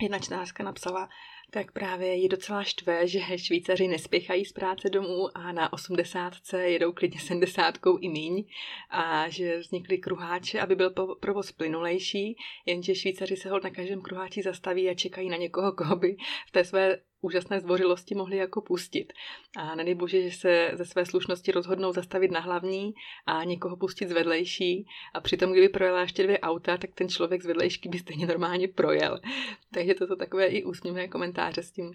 jedna 0.00 0.18
čtenářka 0.18 0.64
napsala, 0.64 1.08
tak 1.50 1.72
právě 1.72 2.16
je 2.16 2.28
docela 2.28 2.64
štve, 2.64 3.08
že 3.08 3.20
Švýcaři 3.36 3.88
nespěchají 3.88 4.44
z 4.44 4.52
práce 4.52 4.90
domů 4.90 5.36
a 5.36 5.52
na 5.52 5.72
80 5.72 6.32
jedou 6.58 6.92
klidně 6.92 7.20
70 7.20 7.74
i 8.00 8.08
míň 8.08 8.44
a 8.90 9.28
že 9.28 9.58
vznikly 9.58 9.98
kruháče, 9.98 10.60
aby 10.60 10.74
byl 10.74 10.90
provoz 11.20 11.52
plynulejší, 11.52 12.36
jenže 12.66 12.94
Švýcaři 12.94 13.36
se 13.36 13.50
hod 13.50 13.64
na 13.64 13.70
každém 13.70 14.00
kruháči 14.00 14.42
zastaví 14.42 14.88
a 14.88 14.94
čekají 14.94 15.28
na 15.28 15.36
někoho, 15.36 15.72
koho 15.72 15.96
by 15.96 16.16
v 16.48 16.50
té 16.52 16.64
své 16.64 16.98
úžasné 17.20 17.60
zdvořilosti 17.60 18.14
mohli 18.14 18.36
jako 18.36 18.60
pustit. 18.60 19.12
A 19.56 19.74
nedej 19.74 19.94
bože, 19.94 20.22
že 20.22 20.36
se 20.36 20.70
ze 20.74 20.84
své 20.84 21.06
slušnosti 21.06 21.52
rozhodnou 21.52 21.92
zastavit 21.92 22.30
na 22.30 22.40
hlavní 22.40 22.94
a 23.26 23.44
někoho 23.44 23.76
pustit 23.76 24.08
z 24.08 24.12
vedlejší 24.12 24.86
a 25.14 25.20
přitom, 25.20 25.52
kdyby 25.52 25.68
projela 25.68 26.00
ještě 26.00 26.22
dvě 26.22 26.40
auta, 26.40 26.76
tak 26.76 26.90
ten 26.94 27.08
člověk 27.08 27.42
z 27.42 27.46
vedlejšky 27.46 27.88
by 27.88 27.98
stejně 27.98 28.26
normálně 28.26 28.68
projel. 28.68 29.20
Takže 29.74 29.94
to 29.94 30.06
jsou 30.06 30.16
takové 30.16 30.46
i 30.46 30.64
úsměvné 30.64 31.08
komentáře 31.08 31.62
s 31.62 31.70
tím 31.70 31.92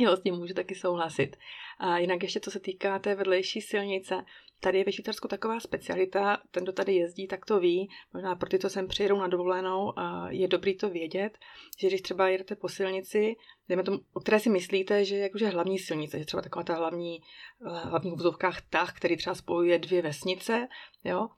Jo, 0.00 0.16
s 0.16 0.22
tím 0.22 0.34
můžu 0.34 0.54
taky 0.54 0.74
souhlasit. 0.74 1.36
A 1.78 1.98
jinak 1.98 2.22
ještě 2.22 2.40
co 2.40 2.50
se 2.50 2.60
týká 2.60 2.98
té 2.98 3.14
vedlejší 3.14 3.60
silnice, 3.60 4.24
tady 4.60 4.78
je 4.78 4.84
ve 4.84 4.92
Švýcarsku 4.92 5.28
taková 5.28 5.60
specialita, 5.60 6.42
ten, 6.50 6.62
kdo 6.62 6.72
tady 6.72 6.94
jezdí, 6.94 7.26
tak 7.26 7.46
to 7.46 7.60
ví, 7.60 7.88
možná 8.12 8.36
pro 8.36 8.48
ty, 8.48 8.58
co 8.58 8.70
sem 8.70 8.88
přijedou 8.88 9.18
na 9.18 9.26
dovolenou, 9.26 9.92
je 10.28 10.48
dobrý 10.48 10.76
to 10.76 10.90
vědět, 10.90 11.38
že 11.78 11.88
když 11.88 12.02
třeba 12.02 12.28
jedete 12.28 12.56
po 12.56 12.68
silnici, 12.68 13.36
dejme 13.68 13.82
tomu, 13.82 13.98
o 14.12 14.20
které 14.20 14.40
si 14.40 14.50
myslíte, 14.50 15.04
že 15.04 15.16
je 15.16 15.22
jakože 15.22 15.48
hlavní 15.48 15.78
silnice, 15.78 16.18
že 16.18 16.24
třeba 16.24 16.42
taková 16.42 16.62
ta 16.62 16.74
hlavní, 16.74 17.20
hlavní 17.60 18.10
v 18.10 18.16
vozovkách 18.16 18.60
tah, 18.70 18.96
který 18.96 19.16
třeba 19.16 19.34
spojuje 19.34 19.78
dvě 19.78 20.02
vesnice, 20.02 20.68
jo, 21.04 21.28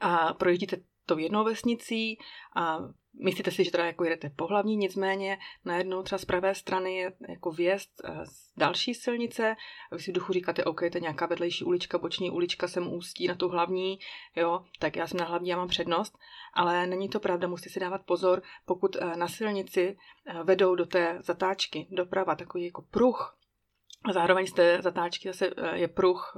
a 0.00 0.34
projíždíte 0.34 0.76
tou 1.06 1.18
jednou 1.18 1.44
vesnicí 1.44 2.18
a 2.56 2.78
Myslíte 3.24 3.50
si, 3.50 3.64
že 3.64 3.70
teda 3.70 3.86
jako 3.86 4.04
jedete 4.04 4.30
po 4.36 4.46
hlavní, 4.46 4.76
nicméně 4.76 5.38
najednou 5.64 6.02
třeba 6.02 6.18
z 6.18 6.24
pravé 6.24 6.54
strany 6.54 6.96
je 6.96 7.12
jako 7.28 7.50
vjezd 7.50 7.90
eh, 8.04 8.26
z 8.26 8.52
další 8.56 8.94
silnice 8.94 9.56
a 9.90 9.96
vy 9.96 10.02
si 10.02 10.10
v 10.10 10.14
duchu 10.14 10.32
říkáte, 10.32 10.64
OK, 10.64 10.80
to 10.80 10.96
je 10.96 11.00
nějaká 11.00 11.26
vedlejší 11.26 11.64
ulička, 11.64 11.98
boční 11.98 12.30
ulička 12.30 12.68
sem 12.68 12.92
ústí 12.92 13.26
na 13.26 13.34
tu 13.34 13.48
hlavní, 13.48 13.98
jo, 14.36 14.64
tak 14.78 14.96
já 14.96 15.06
jsem 15.06 15.20
na 15.20 15.26
hlavní, 15.26 15.48
já 15.48 15.56
mám 15.56 15.68
přednost, 15.68 16.18
ale 16.54 16.86
není 16.86 17.08
to 17.08 17.20
pravda, 17.20 17.48
musíte 17.48 17.70
si 17.70 17.80
dávat 17.80 18.02
pozor, 18.04 18.42
pokud 18.66 18.96
eh, 18.96 19.16
na 19.16 19.28
silnici 19.28 19.96
eh, 20.26 20.42
vedou 20.42 20.74
do 20.74 20.86
té 20.86 21.18
zatáčky 21.20 21.86
doprava 21.90 22.34
takový 22.34 22.64
jako 22.64 22.82
pruh, 22.82 23.36
a 24.04 24.12
zároveň 24.12 24.46
z 24.46 24.52
té 24.52 24.82
zatáčky 24.82 25.28
zase 25.28 25.50
je 25.72 25.88
pruh 25.88 26.36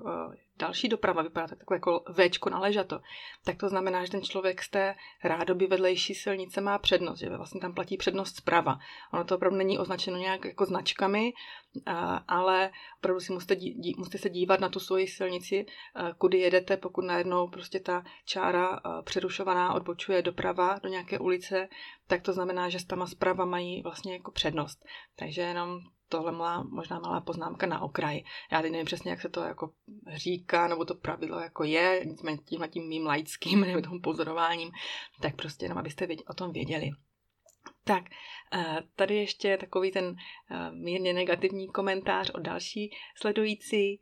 další 0.59 0.89
doprava, 0.89 1.23
vypadá 1.23 1.47
tak 1.47 1.59
takové 1.59 1.77
jako 1.77 2.05
Včko 2.13 2.51
na 2.51 2.59
ležato, 2.59 3.01
tak 3.45 3.57
to 3.57 3.69
znamená, 3.69 4.05
že 4.05 4.11
ten 4.11 4.23
člověk 4.23 4.63
z 4.63 4.71
té 4.71 4.95
rádoby 5.25 5.67
vedlejší 5.67 6.15
silnice 6.15 6.61
má 6.61 6.79
přednost, 6.79 7.19
že 7.19 7.37
vlastně 7.37 7.61
tam 7.61 7.75
platí 7.75 7.97
přednost 7.97 8.37
zprava. 8.37 8.79
Ono 9.13 9.25
to 9.25 9.35
opravdu 9.35 9.59
není 9.59 9.79
označeno 9.79 10.17
nějak 10.17 10.45
jako 10.45 10.65
značkami, 10.65 11.33
ale 12.29 12.71
opravdu 13.01 13.21
si 13.21 13.33
musíte, 13.33 13.57
dí, 13.57 13.95
musíte 13.99 14.19
se 14.19 14.31
dívat 14.31 14.61
na 14.61 14.69
tu 14.69 14.81
svoji 14.81 15.07
silnici, 15.07 15.67
kudy 16.19 16.39
jedete, 16.39 16.77
pokud 16.77 17.05
najednou 17.05 17.49
prostě 17.49 17.81
ta 17.81 18.05
čára 18.25 18.81
přerušovaná 19.05 19.75
odbočuje 19.75 20.23
doprava 20.23 20.79
do 20.83 20.89
nějaké 20.89 21.19
ulice, 21.19 21.69
tak 22.07 22.23
to 22.23 22.33
znamená, 22.33 22.69
že 22.69 22.79
s 22.79 22.85
tama 22.85 23.07
zprava 23.07 23.45
mají 23.45 23.83
vlastně 23.83 24.13
jako 24.13 24.31
přednost. 24.31 24.85
Takže 25.17 25.43
jenom 25.43 25.81
tohle 26.09 26.33
má 26.33 26.63
možná 26.63 26.99
malá 26.99 27.21
poznámka 27.21 27.67
na 27.67 27.83
okraj. 27.83 28.23
Já 28.53 28.63
teď 28.63 28.73
nevím 28.73 28.87
přesně, 28.87 29.11
jak 29.11 29.21
se 29.21 29.29
to 29.29 29.41
jako 29.41 29.71
říká, 30.15 30.69
nebo 30.69 30.85
to 30.85 30.95
pravidlo 30.95 31.41
jako 31.41 31.65
je, 31.65 32.03
nicméně 32.07 32.39
tím 32.45 32.69
tím 32.71 32.89
mým 32.89 33.07
laickým, 33.07 33.61
nebo 33.67 33.81
tomu 33.81 34.01
pozorováním, 34.01 34.71
tak 35.21 35.37
prostě 35.37 35.65
jenom 35.65 35.79
abyste 35.79 36.07
o 36.29 36.35
tom 36.35 36.53
věděli. 36.53 36.91
Tak, 37.89 38.05
eh, 38.53 38.83
tady 38.97 39.17
ještě 39.17 39.57
takový 39.57 39.91
ten 39.91 40.17
eh, 40.51 40.71
mírně 40.73 41.13
negativní 41.13 41.69
komentář 41.69 42.31
od 42.31 42.41
další 42.41 42.91
sledující. 43.17 44.01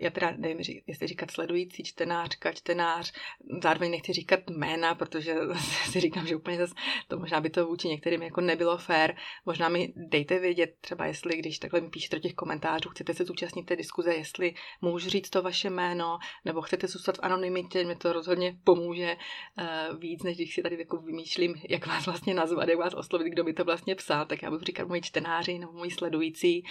Já 0.00 0.10
teda 0.10 0.32
nevím, 0.36 0.58
jestli 0.86 1.06
říkat 1.06 1.30
sledující, 1.30 1.84
čtenářka, 1.84 2.52
čtenář, 2.52 3.12
zároveň 3.62 3.90
nechci 3.90 4.12
říkat 4.12 4.50
jména, 4.50 4.94
protože 4.94 5.34
si 5.90 6.00
říkám, 6.00 6.26
že 6.26 6.36
úplně 6.36 6.58
zase 6.58 6.74
to 7.08 7.18
možná 7.18 7.40
by 7.40 7.50
to 7.50 7.66
vůči 7.66 7.88
některým 7.88 8.22
jako 8.22 8.40
nebylo 8.40 8.78
fér. 8.78 9.16
Možná 9.46 9.68
mi 9.68 9.92
dejte 9.96 10.38
vědět, 10.38 10.74
třeba 10.80 11.06
jestli, 11.06 11.36
když 11.36 11.58
takhle 11.58 11.80
mi 11.80 11.90
píšete 11.90 12.16
do 12.16 12.22
těch 12.22 12.34
komentářů, 12.34 12.88
chcete 12.88 13.14
se 13.14 13.24
zúčastnit 13.24 13.64
té 13.64 13.76
diskuze, 13.76 14.14
jestli 14.14 14.54
můžu 14.80 15.10
říct 15.10 15.30
to 15.30 15.42
vaše 15.42 15.70
jméno, 15.70 16.18
nebo 16.44 16.62
chcete 16.62 16.86
zůstat 16.86 17.16
v 17.16 17.20
anonymitě, 17.22 17.84
mi 17.84 17.96
to 17.96 18.12
rozhodně 18.12 18.56
pomůže 18.64 19.16
eh, 19.58 19.88
víc, 19.98 20.22
než 20.22 20.36
když 20.36 20.54
si 20.54 20.62
tady 20.62 20.78
jako 20.78 20.96
vymýšlím, 20.96 21.54
jak 21.68 21.86
vás 21.86 22.06
vlastně 22.06 22.34
nazvat, 22.34 22.68
jak 22.68 22.78
vás 22.78 22.94
oslovit 22.94 23.19
oslovit, 23.20 23.32
kdo 23.32 23.44
by 23.44 23.52
to 23.52 23.64
vlastně 23.64 23.94
psal, 23.94 24.26
tak 24.26 24.42
já 24.42 24.50
budu 24.50 24.64
říkat 24.64 24.88
moji 24.88 25.02
čtenáři 25.02 25.58
nebo 25.58 25.72
moji 25.72 25.90
sledující. 25.90 26.64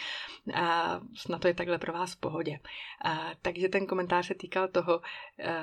A 0.53 0.99
snad 1.15 1.41
to 1.41 1.47
je 1.47 1.53
takhle 1.53 1.77
pro 1.77 1.93
vás 1.93 2.13
v 2.13 2.19
pohodě. 2.19 2.59
A, 3.05 3.31
takže 3.41 3.69
ten 3.69 3.85
komentář 3.85 4.27
se 4.27 4.35
týkal 4.35 4.67
toho 4.67 5.01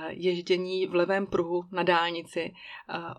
ježdění 0.08 0.86
v 0.86 0.94
levém 0.94 1.26
pruhu 1.26 1.64
na 1.72 1.82
dálnici 1.82 2.54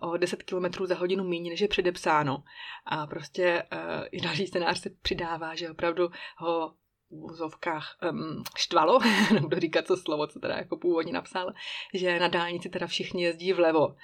o 0.00 0.16
10 0.16 0.42
km 0.42 0.86
za 0.86 0.94
hodinu 0.94 1.24
méně, 1.24 1.50
než 1.50 1.60
je 1.60 1.68
předepsáno. 1.68 2.44
A 2.86 3.06
prostě 3.06 3.62
i 4.10 4.20
další 4.20 4.46
scénář 4.46 4.80
se 4.80 4.90
přidává, 5.02 5.54
že 5.54 5.70
opravdu 5.70 6.08
ho 6.36 6.74
úzovkách 7.10 7.96
um, 8.10 8.42
štvalo, 8.56 8.98
nebudu 9.34 9.60
říkat 9.60 9.86
co 9.86 9.96
slovo, 9.96 10.26
co 10.26 10.40
teda 10.40 10.56
jako 10.56 10.76
původně 10.76 11.12
napsal, 11.12 11.52
že 11.94 12.20
na 12.20 12.28
dálnici 12.28 12.68
teda 12.68 12.86
všichni 12.86 13.22
jezdí 13.22 13.52
vlevo 13.52 13.96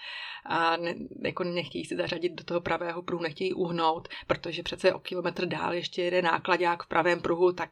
a 0.44 0.76
ne, 0.76 0.94
jako 1.25 1.44
nechtějí 1.44 1.84
se 1.84 1.96
zařadit 1.96 2.32
do 2.32 2.44
toho 2.44 2.61
pravého 2.61 3.02
pruhu, 3.02 3.23
nechtějí 3.23 3.52
uhnout, 3.52 4.08
protože 4.26 4.62
přece 4.62 4.94
o 4.94 4.99
kilometr 4.99 5.46
dál 5.46 5.75
ještě 5.75 6.02
jede 6.02 6.23
nákladák 6.23 6.82
v 6.82 6.88
pravém 6.88 7.20
pruhu, 7.20 7.52
tak 7.52 7.70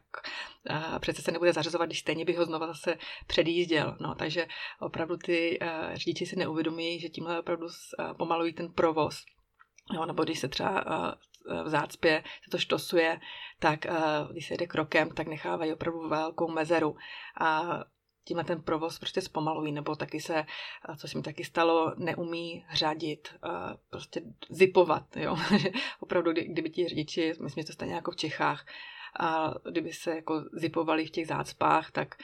uh, 0.69 0.99
přece 0.99 1.21
se 1.21 1.31
nebude 1.31 1.53
zařazovat, 1.53 1.85
když 1.85 1.99
stejně 1.99 2.25
by 2.25 2.33
ho 2.33 2.45
znova 2.45 2.67
zase 2.67 2.97
předjížděl. 3.27 3.97
No, 3.99 4.15
takže 4.15 4.47
opravdu 4.79 5.17
ty 5.17 5.59
uh, 5.61 5.67
řidiči 5.93 6.25
si 6.25 6.35
neuvědomí, 6.35 6.99
že 6.99 7.09
tímhle 7.09 7.39
opravdu 7.39 7.65
uh, 7.65 8.13
pomalují 8.17 8.53
ten 8.53 8.71
provoz. 8.71 9.25
Jo, 9.93 10.05
nebo 10.05 10.23
když 10.23 10.39
se 10.39 10.47
třeba 10.47 10.85
uh, 10.85 11.13
v 11.63 11.69
zácpě 11.69 12.23
se 12.43 12.49
to 12.49 12.57
štosuje, 12.57 13.19
tak 13.59 13.85
uh, 13.89 14.31
když 14.31 14.47
se 14.47 14.53
jede 14.53 14.67
krokem, 14.67 15.09
tak 15.09 15.27
nechávají 15.27 15.73
opravdu 15.73 16.09
velkou 16.09 16.51
mezeru. 16.51 16.95
A 17.39 17.79
tímhle 18.25 18.43
ten 18.43 18.61
provoz 18.61 18.99
prostě 18.99 19.21
zpomalují, 19.21 19.71
nebo 19.71 19.95
taky 19.95 20.21
se, 20.21 20.45
co 20.97 21.07
se 21.07 21.17
mi 21.17 21.23
taky 21.23 21.43
stalo, 21.43 21.93
neumí 21.97 22.65
řadit, 22.73 23.35
prostě 23.89 24.21
zipovat, 24.49 25.17
jo. 25.17 25.37
Opravdu, 25.99 26.31
kdyby 26.31 26.69
ti 26.69 26.87
řidiči, 26.87 27.33
myslím, 27.41 27.61
že 27.61 27.67
to 27.67 27.73
stejně 27.73 27.95
jako 27.95 28.11
v 28.11 28.15
Čechách, 28.15 28.65
a 29.19 29.53
kdyby 29.71 29.93
se 29.93 30.15
jako 30.15 30.43
zipovali 30.53 31.05
v 31.05 31.11
těch 31.11 31.27
zácpách, 31.27 31.91
tak 31.91 32.15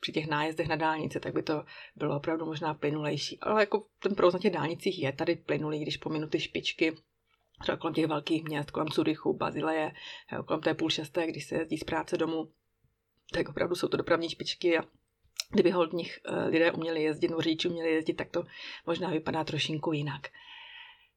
při 0.00 0.12
těch 0.12 0.28
nájezdech 0.28 0.68
na 0.68 0.76
dálnici, 0.76 1.20
tak 1.20 1.34
by 1.34 1.42
to 1.42 1.64
bylo 1.96 2.16
opravdu 2.16 2.46
možná 2.46 2.74
plynulejší. 2.74 3.40
Ale 3.40 3.62
jako 3.62 3.86
ten 3.98 4.14
provoz 4.14 4.34
na 4.34 4.40
těch 4.40 4.52
dálnicích 4.52 5.02
je 5.02 5.12
tady 5.12 5.36
plynulý, 5.36 5.82
když 5.82 5.96
pominu 5.96 6.28
ty 6.28 6.40
špičky, 6.40 6.96
třeba 7.62 7.78
kolem 7.78 7.94
těch 7.94 8.06
velkých 8.06 8.44
měst, 8.44 8.70
kolem 8.70 8.88
Curychu, 8.88 9.32
Bazileje, 9.32 9.92
kolem 10.46 10.60
té 10.60 10.74
půl 10.74 10.90
šesté, 10.90 11.26
když 11.26 11.44
se 11.44 11.54
jezdí 11.54 11.78
z 11.78 11.84
práce 11.84 12.16
domů, 12.16 12.48
tak 13.32 13.48
opravdu 13.48 13.74
jsou 13.74 13.88
to 13.88 13.96
dopravní 13.96 14.30
špičky 14.30 14.78
a 14.78 14.84
kdyby 15.50 15.70
ho 15.70 15.80
od 15.80 15.92
nich 15.92 16.20
eh, 16.24 16.44
lidé 16.44 16.72
uměli 16.72 17.02
jezdit, 17.02 17.28
nebo 17.28 17.42
řidiči 17.42 17.68
uměli 17.68 17.94
jezdit, 17.94 18.14
tak 18.14 18.30
to 18.30 18.44
možná 18.86 19.10
vypadá 19.10 19.44
trošinku 19.44 19.92
jinak. 19.92 20.28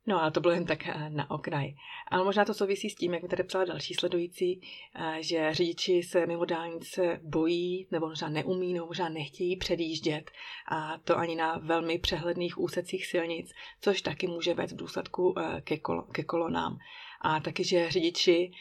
No 0.08 0.22
ale 0.22 0.32
to 0.32 0.42
bylo 0.42 0.54
jen 0.54 0.66
tak 0.66 0.88
eh, 0.88 1.10
na 1.10 1.32
okraj. 1.32 1.76
Ale 2.08 2.24
možná 2.24 2.46
to 2.46 2.54
souvisí 2.54 2.90
s 2.90 2.96
tím, 2.96 3.14
jak 3.14 3.24
mi 3.24 3.30
tady 3.30 3.44
psala 3.44 3.66
další 3.66 3.94
sledující, 3.94 4.62
eh, 4.96 5.18
že 5.20 5.54
řidiči 5.54 6.04
se 6.04 6.26
mimo 6.26 6.46
dálnice 6.46 7.20
bojí, 7.24 7.88
nebo 7.92 8.08
možná 8.08 8.30
neumí, 8.30 8.74
nebo 8.74 8.86
možná 8.86 9.10
nechtějí 9.10 9.56
předjíždět. 9.56 10.32
A 10.68 10.98
to 10.98 11.18
ani 11.18 11.36
na 11.36 11.58
velmi 11.58 12.00
přehledných 12.00 12.60
úsecích 12.60 13.06
silnic, 13.06 13.52
což 13.82 14.02
taky 14.02 14.28
může 14.28 14.54
vést 14.54 14.72
v 14.72 14.76
důsledku 14.76 15.36
ke, 15.62 15.76
kol- 15.76 16.06
ke 16.12 16.24
kolonám. 16.24 16.78
A 17.22 17.40
taky, 17.40 17.64
že 17.64 17.92
řidiči, 17.92 18.52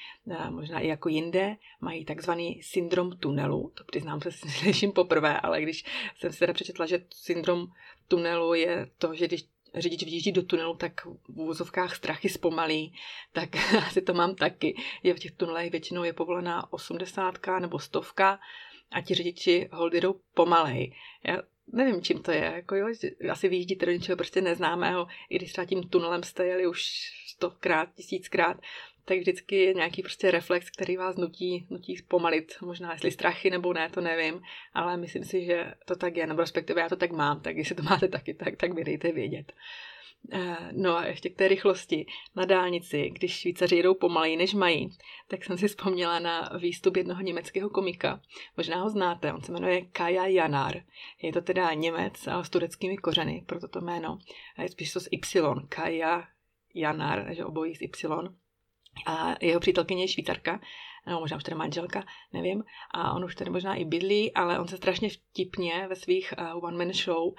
možná 0.51 0.81
i 0.81 0.87
jako 0.87 1.09
jinde, 1.09 1.57
mají 1.81 2.05
takzvaný 2.05 2.63
syndrom 2.63 3.17
tunelu. 3.17 3.73
To 3.75 3.85
přiznám 3.85 4.21
se 4.21 4.33
slyším 4.33 4.93
poprvé, 4.93 5.41
ale 5.41 5.63
když 5.63 5.85
jsem 6.17 6.33
si 6.33 6.39
teda 6.39 6.53
přečetla, 6.53 6.87
že 6.87 7.05
syndrom 7.15 7.67
tunelu 8.09 8.55
je 8.55 8.91
to, 8.99 9.15
že 9.15 9.27
když 9.27 9.45
řidič 9.77 10.05
vyjíždí 10.05 10.33
do 10.33 10.43
tunelu, 10.43 10.77
tak 10.77 11.05
v 11.05 11.39
úvozovkách 11.41 11.97
strachy 11.97 12.29
zpomalí, 12.29 12.95
tak 13.33 13.49
asi 13.87 14.03
to 14.03 14.15
mám 14.15 14.35
taky. 14.35 14.77
Je 15.03 15.15
v 15.15 15.19
těch 15.19 15.33
tunelech 15.33 15.71
většinou 15.71 16.05
je 16.05 16.13
povolená 16.13 16.73
80 16.73 17.39
nebo 17.61 17.79
stovka 17.79 18.39
a 18.91 19.01
ti 19.01 19.15
řidiči 19.15 19.69
hold 19.73 19.95
jdou 19.95 20.21
pomalej. 20.35 20.95
Já 21.25 21.43
nevím, 21.73 22.03
čím 22.03 22.23
to 22.23 22.31
je. 22.31 22.53
Jako 22.55 22.75
jo, 22.75 22.87
asi 23.31 23.49
vyjíždíte 23.49 23.87
do 23.87 23.93
něčeho 23.93 24.17
prostě 24.17 24.41
neznámého, 24.41 25.07
i 25.31 25.37
když 25.37 25.53
třeba 25.53 25.65
tím 25.65 25.89
tunelem 25.89 26.23
jste 26.23 26.47
jeli 26.47 26.67
už 26.67 26.85
stokrát, 27.27 27.95
tisíckrát, 27.95 28.57
tak 29.05 29.19
vždycky 29.19 29.57
je 29.57 29.75
nějaký 29.75 30.03
prostě 30.03 30.31
reflex, 30.31 30.71
který 30.71 30.97
vás 30.97 31.17
nutí, 31.17 31.67
nutí 31.71 31.97
zpomalit. 31.97 32.53
Možná 32.61 32.93
jestli 32.93 33.11
strachy 33.11 33.51
nebo 33.51 33.73
ne, 33.73 33.91
to 33.91 34.01
nevím, 34.01 34.43
ale 34.75 34.97
myslím 34.97 35.25
si, 35.25 35.45
že 35.45 35.75
to 35.85 35.97
tak 35.97 36.17
je, 36.17 36.27
nebo 36.27 36.41
respektive 36.41 36.81
já 36.81 36.89
to 36.89 36.97
tak 36.97 37.13
mám, 37.13 37.41
tak 37.41 37.57
jestli 37.57 37.75
to 37.75 37.83
máte 37.83 38.09
taky 38.09 38.35
tak, 38.35 38.57
tak 38.57 38.73
mi 38.73 38.85
dejte 38.85 39.13
vědět. 39.13 39.53
Eh, 40.33 40.69
no 40.73 40.97
a 40.97 41.07
ještě 41.07 41.31
k 41.31 41.37
té 41.37 41.49
rychlosti. 41.49 42.07
Na 42.37 42.45
dálnici, 42.45 43.11
když 43.11 43.33
Švýcaři 43.33 43.77
jedou 43.77 43.95
pomaleji, 43.95 44.37
než 44.37 44.55
mají, 44.55 44.91
tak 45.29 45.45
jsem 45.45 45.59
si 45.59 45.69
vzpomněla 45.69 46.19
na 46.19 46.51
výstup 46.59 46.97
jednoho 46.97 47.23
německého 47.23 47.71
komika. 47.71 48.21
Možná 48.57 48.83
ho 48.83 48.91
znáte, 48.91 49.33
on 49.33 49.43
se 49.43 49.53
jmenuje 49.53 49.81
Kaja 49.81 50.27
Janár. 50.27 50.83
Je 51.23 51.33
to 51.33 51.41
teda 51.41 51.73
Němec, 51.73 52.27
ale 52.27 52.45
s 52.45 52.51
tureckými 52.51 52.97
kořeny, 52.97 53.43
proto 53.47 53.69
to 53.69 53.81
jméno. 53.81 54.19
Je 54.59 54.69
spíš 54.69 54.93
to 54.93 55.01
s 55.01 55.09
Y. 55.11 55.67
Kaja 55.69 56.29
Janár, 56.75 57.25
takže 57.25 57.45
obojí 57.45 57.75
s 57.75 57.81
Y. 57.81 58.35
a 59.07 59.35
jeho 59.41 59.61
přítelkyně 59.61 60.03
je 60.05 60.09
švýcarka, 60.09 60.61
nebo 61.07 61.21
možná 61.21 61.37
už 61.37 61.45
tady 61.45 61.55
manželka, 61.55 62.05
nevím, 62.33 62.65
a 62.91 63.13
on 63.13 63.25
už 63.25 63.35
tady 63.35 63.51
možná 63.51 63.75
i 63.75 63.85
bydlí, 63.85 64.35
ale 64.35 64.59
on 64.59 64.69
se 64.69 64.77
strašně 64.77 65.09
vtipně 65.09 65.87
ve 65.89 65.97
svých 65.97 66.35
uh, 66.39 66.65
one-man 66.65 66.93
show 66.93 67.27
uh, 67.27 67.35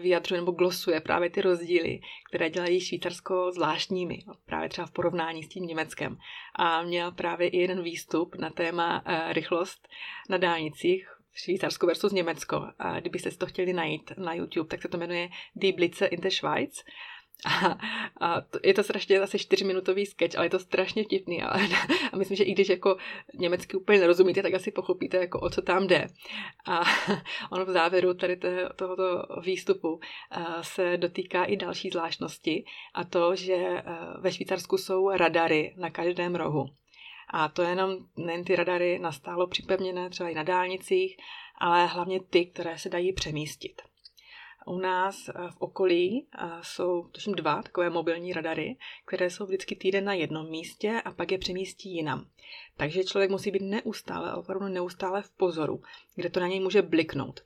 vyjadřuje 0.00 0.40
nebo 0.40 0.52
glosuje 0.52 1.00
právě 1.00 1.30
ty 1.30 1.42
rozdíly, 1.42 2.00
které 2.28 2.50
dělají 2.50 2.80
Švýcarsko 2.80 3.52
zvláštními, 3.52 4.18
právě 4.46 4.68
třeba 4.68 4.86
v 4.86 4.90
porovnání 4.90 5.42
s 5.42 5.48
tím 5.48 5.66
Německem. 5.66 6.18
A 6.54 6.82
měl 6.82 7.12
právě 7.12 7.48
i 7.48 7.58
jeden 7.58 7.82
výstup 7.82 8.34
na 8.34 8.50
téma 8.50 9.02
uh, 9.06 9.32
rychlost 9.32 9.88
na 10.28 10.38
dálnicích, 10.38 11.08
Švýcarsko 11.36 11.86
versus 11.86 12.12
Německo. 12.12 12.66
A 12.78 13.00
kdybyste 13.00 13.30
si 13.30 13.38
to 13.38 13.46
chtěli 13.46 13.72
najít 13.72 14.12
na 14.16 14.34
YouTube, 14.34 14.68
tak 14.68 14.82
se 14.82 14.88
to 14.88 14.98
jmenuje 14.98 15.28
Die 15.54 15.72
Blitze 15.72 16.06
in 16.06 16.20
der 16.20 16.32
Schweiz. 16.32 16.84
A, 17.44 17.78
a 18.20 18.40
to, 18.40 18.58
je 18.64 18.74
to 18.74 18.82
strašně 18.82 19.20
zase 19.20 19.38
čtyřminutový 19.38 20.06
sketch, 20.06 20.36
ale 20.36 20.46
je 20.46 20.50
to 20.50 20.58
strašně 20.58 21.04
vtipný. 21.04 21.42
A, 21.42 21.48
a 22.12 22.16
myslím, 22.16 22.36
že 22.36 22.44
i 22.44 22.52
když 22.52 22.68
jako 22.68 22.96
německy 23.34 23.76
úplně 23.76 23.98
nerozumíte, 23.98 24.42
tak 24.42 24.54
asi 24.54 24.70
pochopíte, 24.70 25.16
jako 25.16 25.40
o 25.40 25.50
co 25.50 25.62
tam 25.62 25.86
jde. 25.86 26.06
A 26.66 26.82
ono 27.52 27.64
v 27.64 27.70
závěru 27.70 28.14
tady 28.14 28.40
tohoto 28.76 29.22
výstupu 29.42 30.00
se 30.60 30.96
dotýká 30.96 31.44
i 31.44 31.56
další 31.56 31.90
zvláštnosti 31.90 32.64
a 32.94 33.04
to, 33.04 33.36
že 33.36 33.82
ve 34.20 34.32
Švýcarsku 34.32 34.78
jsou 34.78 35.10
radary 35.10 35.74
na 35.76 35.90
každém 35.90 36.34
rohu. 36.34 36.66
A 37.30 37.48
to 37.48 37.62
je 37.62 37.68
jenom 37.68 37.96
nejen 38.16 38.44
ty 38.44 38.56
radary 38.56 38.98
nastálo 38.98 39.46
připevněné 39.46 40.10
třeba 40.10 40.28
i 40.28 40.34
na 40.34 40.42
dálnicích, 40.42 41.16
ale 41.58 41.86
hlavně 41.86 42.20
ty, 42.20 42.46
které 42.46 42.78
se 42.78 42.88
dají 42.88 43.12
přemístit. 43.12 43.82
U 44.66 44.78
nás 44.78 45.28
eh, 45.28 45.32
v 45.50 45.56
okolí 45.58 46.26
eh, 46.38 46.48
jsou 46.62 47.08
tuším 47.08 47.34
dva 47.34 47.62
takové 47.62 47.90
mobilní 47.90 48.32
radary, 48.32 48.76
které 49.04 49.30
jsou 49.30 49.46
vždycky 49.46 49.76
týden 49.76 50.04
na 50.04 50.14
jednom 50.14 50.50
místě 50.50 51.02
a 51.04 51.10
pak 51.12 51.32
je 51.32 51.38
přemístí 51.38 51.94
jinam. 51.94 52.26
Takže 52.76 53.04
člověk 53.04 53.30
musí 53.30 53.50
být 53.50 53.62
neustále, 53.62 54.34
opravdu 54.34 54.68
neustále 54.68 55.22
v 55.22 55.30
pozoru, 55.30 55.82
kde 56.14 56.30
to 56.30 56.40
na 56.40 56.46
něj 56.46 56.60
může 56.60 56.82
bliknout. 56.82 57.40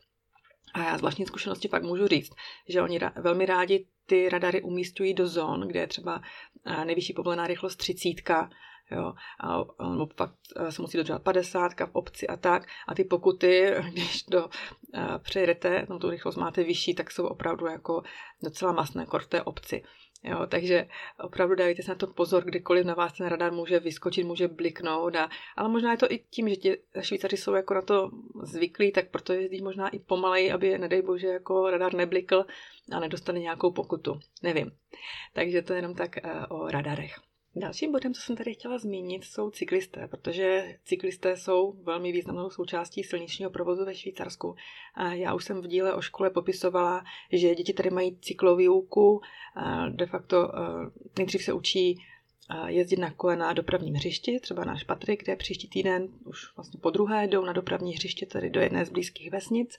A 0.75 0.85
já 0.85 0.99
z 0.99 1.01
vlastní 1.01 1.27
zkušenosti 1.27 1.69
fakt 1.69 1.83
můžu 1.83 2.07
říct, 2.07 2.33
že 2.69 2.83
oni 2.83 3.01
velmi 3.17 3.47
rádi 3.47 3.87
ty 4.07 4.29
radary 4.29 4.63
umístují 4.63 5.15
do 5.15 5.29
zón, 5.29 5.61
kde 5.61 5.81
je 5.81 5.87
třeba 5.87 6.23
eh, 6.65 6.85
nejvyšší 6.85 7.13
povolená 7.13 7.47
rychlost 7.47 7.77
30, 7.77 8.09
jo, 8.91 9.15
a, 9.41 9.55
a 9.55 10.07
pak 10.15 10.31
se 10.71 10.83
musí 10.83 10.97
dodržovat 10.97 11.23
50 11.23 11.73
v 11.81 11.91
obci 11.93 12.27
a 12.27 12.37
tak. 12.37 12.67
A 12.89 12.95
ty 12.95 13.05
pokuty, 13.05 13.75
když 13.93 14.23
do 14.23 14.49
přejedete, 15.19 15.87
no 15.91 15.99
tu 15.99 16.11
rychlost 16.11 16.37
máte 16.37 16.63
vyšší, 16.63 16.95
tak 16.95 17.11
jsou 17.11 17.27
opravdu 17.27 17.67
jako 17.67 18.03
docela 18.43 18.73
masné, 18.73 19.07
kor 19.07 19.23
v 19.23 19.27
té 19.27 19.43
obci. 19.43 19.83
Jo, 20.25 20.47
takže 20.47 20.89
opravdu 21.23 21.55
dávejte 21.55 21.83
se 21.83 21.91
na 21.91 21.95
to 21.95 22.07
pozor, 22.07 22.45
kdykoliv 22.45 22.87
na 22.87 22.95
vás 22.95 23.13
ten 23.13 23.27
radar 23.27 23.53
může 23.53 23.81
vyskočit, 23.81 24.27
může 24.27 24.49
bliknout. 24.49 25.17
A, 25.17 25.31
ale 25.57 25.69
možná 25.69 25.93
je 25.93 25.99
to 25.99 26.13
i 26.13 26.19
tím, 26.19 26.49
že 26.49 26.57
ti 26.57 26.77
Švýcaři 27.01 27.37
jsou 27.37 27.55
jako 27.55 27.75
na 27.75 27.83
to 27.83 28.11
zvyklí, 28.43 28.93
tak 28.93 29.11
proto 29.11 29.33
jezdí 29.33 29.63
možná 29.63 29.89
i 29.89 29.99
pomaleji, 29.99 30.53
aby, 30.53 30.79
nedej 30.79 31.03
bože, 31.03 31.27
jako 31.27 31.71
radar 31.71 31.95
neblikl 31.95 32.45
a 32.93 33.01
nedostali 33.01 33.41
nějakou 33.41 33.73
pokutu. 33.73 34.21
Nevím. 34.43 34.71
Takže 35.33 35.63
to 35.63 35.73
je 35.73 35.79
jenom 35.79 35.95
tak 35.95 36.17
uh, 36.25 36.61
o 36.61 36.71
radarech. 36.71 37.30
Dalším 37.57 37.93
bodem, 37.93 38.15
co 38.15 38.21
jsem 38.21 38.37
tady 38.37 38.55
chtěla 38.55 38.79
zmínit, 38.79 39.25
jsou 39.25 39.51
cyklisté, 39.51 40.09
protože 40.09 40.77
cyklisté 40.85 41.37
jsou 41.37 41.73
velmi 41.73 42.13
významnou 42.13 42.51
součástí 42.51 43.05
silničního 43.05 43.51
provozu 43.51 43.85
ve 43.85 43.95
Švýcarsku. 43.95 44.55
A 44.95 45.13
já 45.13 45.35
už 45.35 45.45
jsem 45.45 45.61
v 45.61 45.67
díle 45.67 45.95
o 45.95 46.01
škole 46.01 46.31
popisovala, 46.31 47.05
že 47.33 47.55
děti 47.55 47.73
tady 47.73 47.91
mají 47.91 48.19
cyklovýuku, 48.21 49.21
de 49.91 50.07
facto 50.07 50.53
nejdřív 51.19 51.43
se 51.43 51.53
učí 51.53 52.03
jezdit 52.67 52.99
na 52.99 53.11
kole 53.11 53.37
na 53.37 53.53
dopravním 53.53 53.95
hřišti, 53.95 54.41
třeba 54.41 54.65
náš 54.65 54.85
Patrik, 54.85 55.25
kde 55.25 55.37
příští 55.37 55.69
týden 55.69 56.09
už 56.25 56.57
vlastně 56.57 56.81
po 56.81 56.91
druhé 56.91 57.29
jdou 57.29 57.45
na 57.45 57.53
dopravní 57.53 57.95
hřiště, 57.95 58.27
tedy 58.27 58.51
do 58.51 58.61
jedné 58.61 58.85
z 58.85 58.91
blízkých 58.91 59.31
vesnic 59.31 59.77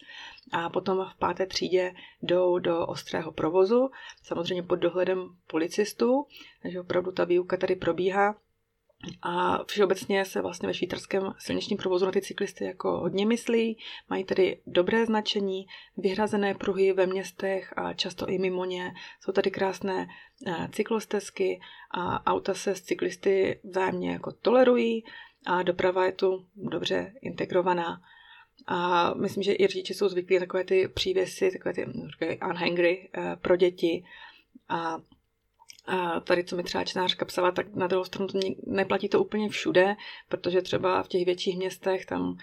a 0.51 0.69
potom 0.69 1.05
v 1.11 1.17
páté 1.17 1.45
třídě 1.45 1.93
jdou 2.21 2.59
do 2.59 2.87
ostrého 2.87 3.31
provozu, 3.31 3.89
samozřejmě 4.23 4.63
pod 4.63 4.75
dohledem 4.75 5.29
policistů, 5.47 6.25
takže 6.61 6.79
opravdu 6.79 7.11
ta 7.11 7.25
výuka 7.25 7.57
tady 7.57 7.75
probíhá 7.75 8.35
a 9.21 9.63
všeobecně 9.63 10.25
se 10.25 10.41
vlastně 10.41 10.67
ve 10.67 10.73
švýcarském 10.73 11.33
silničním 11.37 11.77
provozu 11.77 12.05
na 12.05 12.11
ty 12.11 12.21
cyklisty 12.21 12.65
jako 12.65 12.99
hodně 12.99 13.25
myslí, 13.25 13.77
mají 14.09 14.23
tedy 14.23 14.61
dobré 14.67 15.05
značení, 15.05 15.65
vyhrazené 15.97 16.55
pruhy 16.55 16.93
ve 16.93 17.07
městech 17.07 17.73
a 17.77 17.93
často 17.93 18.29
i 18.29 18.37
mimo 18.37 18.65
ně. 18.65 18.93
Jsou 19.21 19.31
tady 19.31 19.51
krásné 19.51 20.07
eh, 20.47 20.67
cyklostezky 20.71 21.59
a 21.91 22.25
auta 22.33 22.53
se 22.53 22.75
s 22.75 22.81
cyklisty 22.81 23.59
vzájemně 23.63 24.11
jako 24.11 24.31
tolerují 24.31 25.03
a 25.45 25.63
doprava 25.63 26.05
je 26.05 26.11
tu 26.11 26.45
dobře 26.55 27.13
integrovaná. 27.21 28.01
A 28.67 29.13
myslím, 29.13 29.43
že 29.43 29.53
i 29.53 29.67
řidiči 29.67 29.93
jsou 29.93 30.09
zvyklí 30.09 30.39
takové 30.39 30.63
ty 30.63 30.87
přívěsy, 30.87 31.51
takové 31.51 31.73
ty 31.73 31.85
unhangry 32.49 33.09
eh, 33.13 33.35
pro 33.35 33.55
děti. 33.55 34.03
A 34.69 34.97
a 35.85 36.19
tady, 36.19 36.43
co 36.43 36.55
mi 36.55 36.63
třeba 36.63 36.83
čtenářka 36.83 37.25
psala, 37.25 37.51
tak 37.51 37.75
na 37.75 37.87
druhou 37.87 38.03
stranu 38.03 38.27
to 38.27 38.39
neplatí 38.67 39.09
to 39.09 39.23
úplně 39.23 39.49
všude, 39.49 39.95
protože 40.29 40.61
třeba 40.61 41.03
v 41.03 41.07
těch 41.07 41.25
větších 41.25 41.57
městech, 41.57 42.05
tam, 42.05 42.37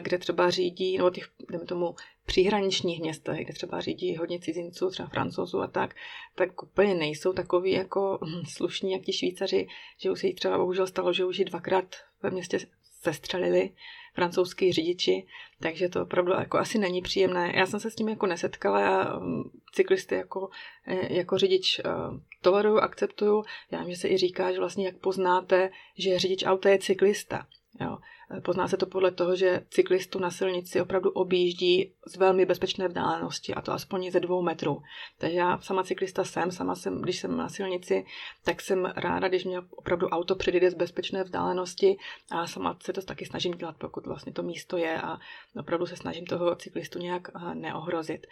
kde 0.00 0.18
třeba 0.18 0.50
řídí, 0.50 0.98
nebo 0.98 1.10
těch, 1.10 1.28
jdeme 1.50 1.64
tomu, 1.64 1.94
příhraničních 2.26 3.00
městech, 3.00 3.44
kde 3.44 3.54
třeba 3.54 3.80
řídí 3.80 4.16
hodně 4.16 4.40
cizinců, 4.40 4.90
třeba 4.90 5.08
francouzů 5.08 5.60
a 5.60 5.66
tak, 5.66 5.94
tak 6.34 6.62
úplně 6.62 6.94
nejsou 6.94 7.32
takový 7.32 7.72
jako 7.72 8.18
slušní, 8.48 8.92
jak 8.92 9.02
ti 9.02 9.12
Švýcaři, 9.12 9.66
že 9.98 10.10
už 10.10 10.20
se 10.20 10.26
jí 10.26 10.34
třeba 10.34 10.58
bohužel 10.58 10.86
stalo, 10.86 11.12
že 11.12 11.24
už 11.24 11.38
ji 11.38 11.44
dvakrát 11.44 11.96
ve 12.22 12.30
městě 12.30 12.58
sestřelili 13.00 13.70
francouzský 14.14 14.72
řidiči, 14.72 15.26
takže 15.60 15.88
to 15.88 16.02
opravdu 16.02 16.32
jako 16.32 16.58
asi 16.58 16.78
není 16.78 17.02
příjemné. 17.02 17.52
Já 17.56 17.66
jsem 17.66 17.80
se 17.80 17.90
s 17.90 17.94
tím 17.94 18.08
jako 18.08 18.26
nesetkala, 18.26 18.80
já 18.80 19.16
um, 19.16 19.50
cyklisty 19.72 20.14
jako, 20.14 20.48
eh, 20.86 21.14
jako 21.14 21.38
řidič 21.38 21.80
uh, 21.84 22.20
toleruju, 22.44 22.78
akceptuju. 22.78 23.44
Já 23.70 23.80
vím, 23.80 23.90
že 23.90 23.96
se 23.96 24.08
i 24.08 24.16
říká, 24.16 24.52
že 24.52 24.58
vlastně 24.58 24.86
jak 24.86 24.96
poznáte, 24.96 25.70
že 25.98 26.18
řidič 26.18 26.44
auta 26.46 26.68
je 26.68 26.78
cyklista. 26.78 27.46
Jo. 27.80 27.98
Pozná 28.42 28.68
se 28.68 28.76
to 28.76 28.86
podle 28.86 29.10
toho, 29.10 29.36
že 29.36 29.66
cyklistu 29.70 30.18
na 30.18 30.30
silnici 30.30 30.80
opravdu 30.80 31.10
objíždí 31.10 31.92
z 32.06 32.16
velmi 32.16 32.46
bezpečné 32.46 32.88
vzdálenosti, 32.88 33.54
a 33.54 33.60
to 33.60 33.72
aspoň 33.72 34.10
ze 34.10 34.20
dvou 34.20 34.42
metrů. 34.42 34.82
Takže 35.18 35.36
já 35.36 35.58
sama 35.58 35.82
cyklista 35.82 36.24
jsem, 36.24 36.50
sama 36.50 36.74
jsem, 36.74 37.02
když 37.02 37.18
jsem 37.18 37.36
na 37.36 37.48
silnici, 37.48 38.04
tak 38.44 38.60
jsem 38.60 38.84
ráda, 38.84 39.28
když 39.28 39.44
mě 39.44 39.60
opravdu 39.70 40.08
auto 40.08 40.34
předjede 40.34 40.70
z 40.70 40.74
bezpečné 40.74 41.24
vzdálenosti 41.24 41.96
a 42.30 42.46
sama 42.46 42.76
se 42.82 42.92
to 42.92 43.02
taky 43.02 43.26
snažím 43.26 43.52
dělat, 43.52 43.76
pokud 43.78 44.06
vlastně 44.06 44.32
to 44.32 44.42
místo 44.42 44.76
je 44.76 45.00
a 45.00 45.18
opravdu 45.56 45.86
se 45.86 45.96
snažím 45.96 46.26
toho 46.26 46.56
cyklistu 46.56 46.98
nějak 46.98 47.28
eh, 47.34 47.54
neohrozit. 47.54 48.26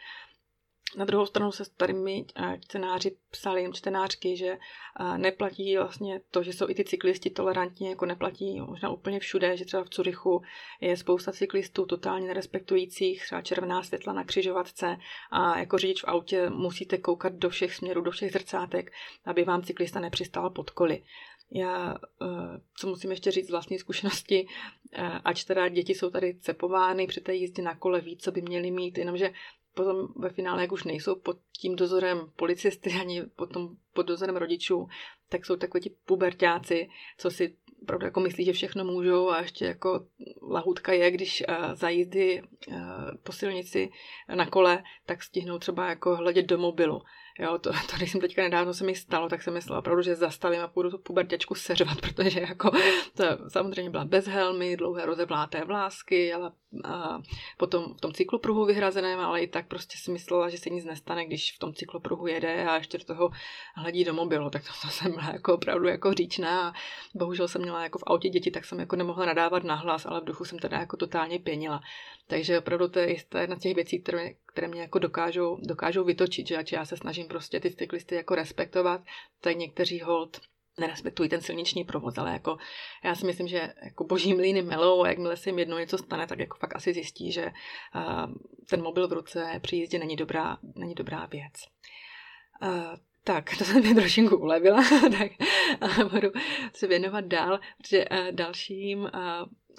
Na 0.97 1.05
druhou 1.05 1.27
stranu 1.27 1.53
se 1.53 1.65
tady 1.77 1.93
mi 1.93 2.25
eh, 2.37 2.59
čtenáři 2.61 3.17
psali, 3.31 3.71
čtenářky, 3.73 4.37
že 4.37 4.59
eh, 5.01 5.19
neplatí 5.19 5.77
vlastně 5.77 6.21
to, 6.31 6.43
že 6.43 6.53
jsou 6.53 6.69
i 6.69 6.75
ty 6.75 6.85
cyklisti 6.85 7.31
tolerantní, 7.31 7.87
jako 7.87 8.07
neplatí 8.07 8.61
možná 8.61 8.91
úplně 8.91 9.21
všude, 9.21 9.57
že 9.57 9.65
třeba 9.65 9.85
v 9.85 9.89
Curychu 9.89 10.43
je 10.81 10.97
spousta 10.97 11.33
cyklistů 11.33 11.87
totálně 11.87 12.27
nerespektujících, 12.27 13.23
třeba 13.23 13.43
červená 13.43 13.83
světla 13.83 14.13
na 14.13 14.25
křižovatce 14.25 14.97
a 15.31 15.59
jako 15.59 15.79
řidič 15.79 16.03
v 16.03 16.09
autě 16.09 16.51
musíte 16.51 16.99
koukat 16.99 17.33
do 17.33 17.51
všech 17.51 17.75
směrů, 17.75 18.01
do 18.01 18.11
všech 18.11 18.33
zrcátek, 18.33 18.93
aby 19.25 19.45
vám 19.45 19.63
cyklista 19.63 20.01
nepřistál 20.01 20.51
pod 20.51 20.71
koli. 20.71 21.03
Já, 21.55 21.95
eh, 22.23 22.61
co 22.79 22.87
musím 22.87 23.11
ještě 23.11 23.31
říct 23.31 23.47
z 23.47 23.51
vlastní 23.51 23.79
zkušenosti, 23.79 24.47
ač 25.25 25.45
teda 25.45 25.69
děti 25.69 25.95
jsou 25.95 26.11
tady 26.11 26.35
cepovány 26.41 27.07
při 27.07 27.21
té 27.21 27.35
jízdě 27.35 27.63
na 27.63 27.77
kole, 27.77 28.01
ví, 28.01 28.17
co 28.17 28.33
by 28.33 28.43
měli 28.43 28.71
mít, 28.71 28.99
jenomže 28.99 29.33
potom 29.75 30.09
ve 30.17 30.31
finále, 30.31 30.63
jak 30.63 30.73
už 30.73 30.85
nejsou 30.85 31.15
pod 31.15 31.37
tím 31.59 31.77
dozorem 31.77 32.33
policisty 32.37 32.91
ani 33.01 33.23
potom 33.23 33.69
pod 33.93 34.03
dozorem 34.03 34.37
rodičů, 34.37 34.89
tak 35.29 35.47
jsou 35.47 35.57
takový 35.57 35.83
ti 35.83 35.91
pubertáci, 36.05 36.89
co 37.19 37.31
si 37.31 37.57
opravdu 37.83 38.07
jako 38.07 38.21
myslí, 38.21 38.45
že 38.45 38.53
všechno 38.53 38.85
můžou 38.85 39.31
a 39.31 39.41
ještě 39.41 39.65
jako 39.65 40.07
lahutka 40.43 40.93
je, 40.93 41.11
když 41.11 41.45
uh, 41.49 41.75
za 41.75 41.89
jízdy 41.89 42.43
uh, 42.43 42.77
po 43.23 43.33
silnici 43.33 43.91
na 44.35 44.47
kole, 44.47 44.83
tak 45.07 45.23
stihnou 45.23 45.59
třeba 45.59 45.89
jako 45.89 46.17
hledět 46.17 46.47
do 46.47 46.59
mobilu. 46.59 47.03
Jo, 47.39 47.59
to, 47.59 47.73
to 47.73 47.97
když 47.97 48.13
jsem 48.13 48.21
teďka 48.21 48.43
nedávno 48.43 48.75
se 48.75 48.85
mi 48.85 48.95
stalo, 48.95 49.29
tak 49.29 49.43
jsem 49.43 49.55
myslela 49.55 49.79
opravdu, 49.79 50.03
že 50.03 50.15
zastavím 50.15 50.61
a 50.61 50.69
půjdu 50.69 50.91
tu 50.91 50.99
pubertěčku 50.99 51.55
seřvat, 51.55 52.01
protože 52.01 52.41
jako 52.41 52.71
to 53.17 53.25
samozřejmě 53.49 53.91
byla 53.91 54.05
bez 54.05 54.27
helmy, 54.27 54.77
dlouhé 54.77 55.07
rozevláté 55.07 55.65
vlásky, 55.65 56.33
ale 56.33 56.53
a 56.85 57.23
potom 57.57 57.95
v 57.95 58.01
tom 58.01 58.13
cyklopruhu 58.13 58.65
vyhrazeném, 58.65 59.21
ale 59.21 59.41
i 59.41 59.47
tak 59.47 59.67
prostě 59.67 59.99
si 59.99 60.11
myslela, 60.11 60.49
že 60.49 60.59
se 60.59 60.71
nic 60.71 60.85
nestane, 60.85 61.27
když 61.27 61.57
v 61.57 61.59
tom 61.59 61.75
cyklopruhu 61.75 62.27
jede 62.27 62.65
a 62.67 62.77
ještě 62.77 62.99
do 62.99 63.05
toho 63.05 63.31
hledí 63.77 64.05
do 64.05 64.15
mobilu, 64.15 64.51
tak 64.51 64.63
to, 64.63 64.71
to 64.83 64.89
jsem 64.89 65.13
byla 65.13 65.31
jako 65.33 65.55
opravdu 65.55 65.89
jako 65.89 66.15
říčná 66.15 66.69
a 66.69 66.73
bohužel 67.15 67.49
jsem 67.49 67.63
měla 67.63 67.83
jako 67.83 67.99
v 67.99 68.03
autě 68.07 68.29
děti, 68.29 68.51
tak 68.51 68.65
jsem 68.65 68.81
jako 68.81 68.97
nemohla 68.97 69.27
nadávat 69.27 69.65
nahlas, 69.65 70.07
ale 70.07 70.21
v 70.21 70.25
duchu 70.25 70.45
jsem 70.45 70.59
teda 70.59 70.79
jako 70.79 70.97
totálně 70.97 71.39
pěnila. 71.39 71.81
Takže 72.27 72.59
opravdu 72.59 72.89
to 72.89 72.99
je 72.99 73.17
jedna 73.41 73.57
z 73.57 73.59
těch 73.59 73.75
věcí, 73.75 74.03
které, 74.03 74.31
které 74.53 74.69
mě 74.69 74.81
jako 74.81 74.99
dokážou, 74.99 75.59
dokážou 75.63 76.05
vytočit, 76.05 76.47
že 76.47 76.63
já 76.73 76.85
se 76.85 76.97
snažím 76.97 77.29
prostě 77.29 77.61
ty 77.61 77.71
cyklisty 77.71 78.15
jako 78.15 78.35
respektovat, 78.35 79.01
tak 79.41 79.57
někteří 79.57 80.01
hold 80.01 80.41
nerespektují 80.79 81.29
ten 81.29 81.41
silniční 81.41 81.85
provoz, 81.85 82.19
ale 82.19 82.33
jako 82.33 82.57
já 83.05 83.15
si 83.15 83.27
myslím, 83.27 83.49
že 83.49 83.73
jako 83.85 84.05
boží 84.05 84.35
mlýny 84.35 84.63
melou 84.63 85.03
a 85.03 85.09
jakmile 85.09 85.37
se 85.37 85.49
jim 85.49 85.59
jednou 85.59 85.79
něco 85.79 85.99
stane, 85.99 86.27
tak 86.27 86.39
jako 86.39 86.59
fakt 86.59 86.77
asi 86.77 86.93
zjistí, 86.93 87.33
že 87.33 87.47
uh, 87.47 88.35
ten 88.71 88.83
mobil 88.83 89.09
v 89.09 89.13
ruce 89.13 89.61
při 89.63 89.77
jízdě 89.77 89.99
není 89.99 90.17
dobrá, 90.17 90.59
není 90.75 90.95
dobrá 90.95 91.27
věc. 91.27 91.53
Uh, 92.63 92.97
tak, 93.25 93.57
to 93.59 93.65
jsem 93.65 93.81
mě 93.83 93.95
trošinku 93.95 94.37
ulevila, 94.37 94.83
tak 95.19 95.33
budu 96.13 96.29
se 96.75 96.87
věnovat 96.87 97.25
dál, 97.25 97.61
protože 97.79 98.05
uh, 98.09 98.19
dalším, 98.31 99.11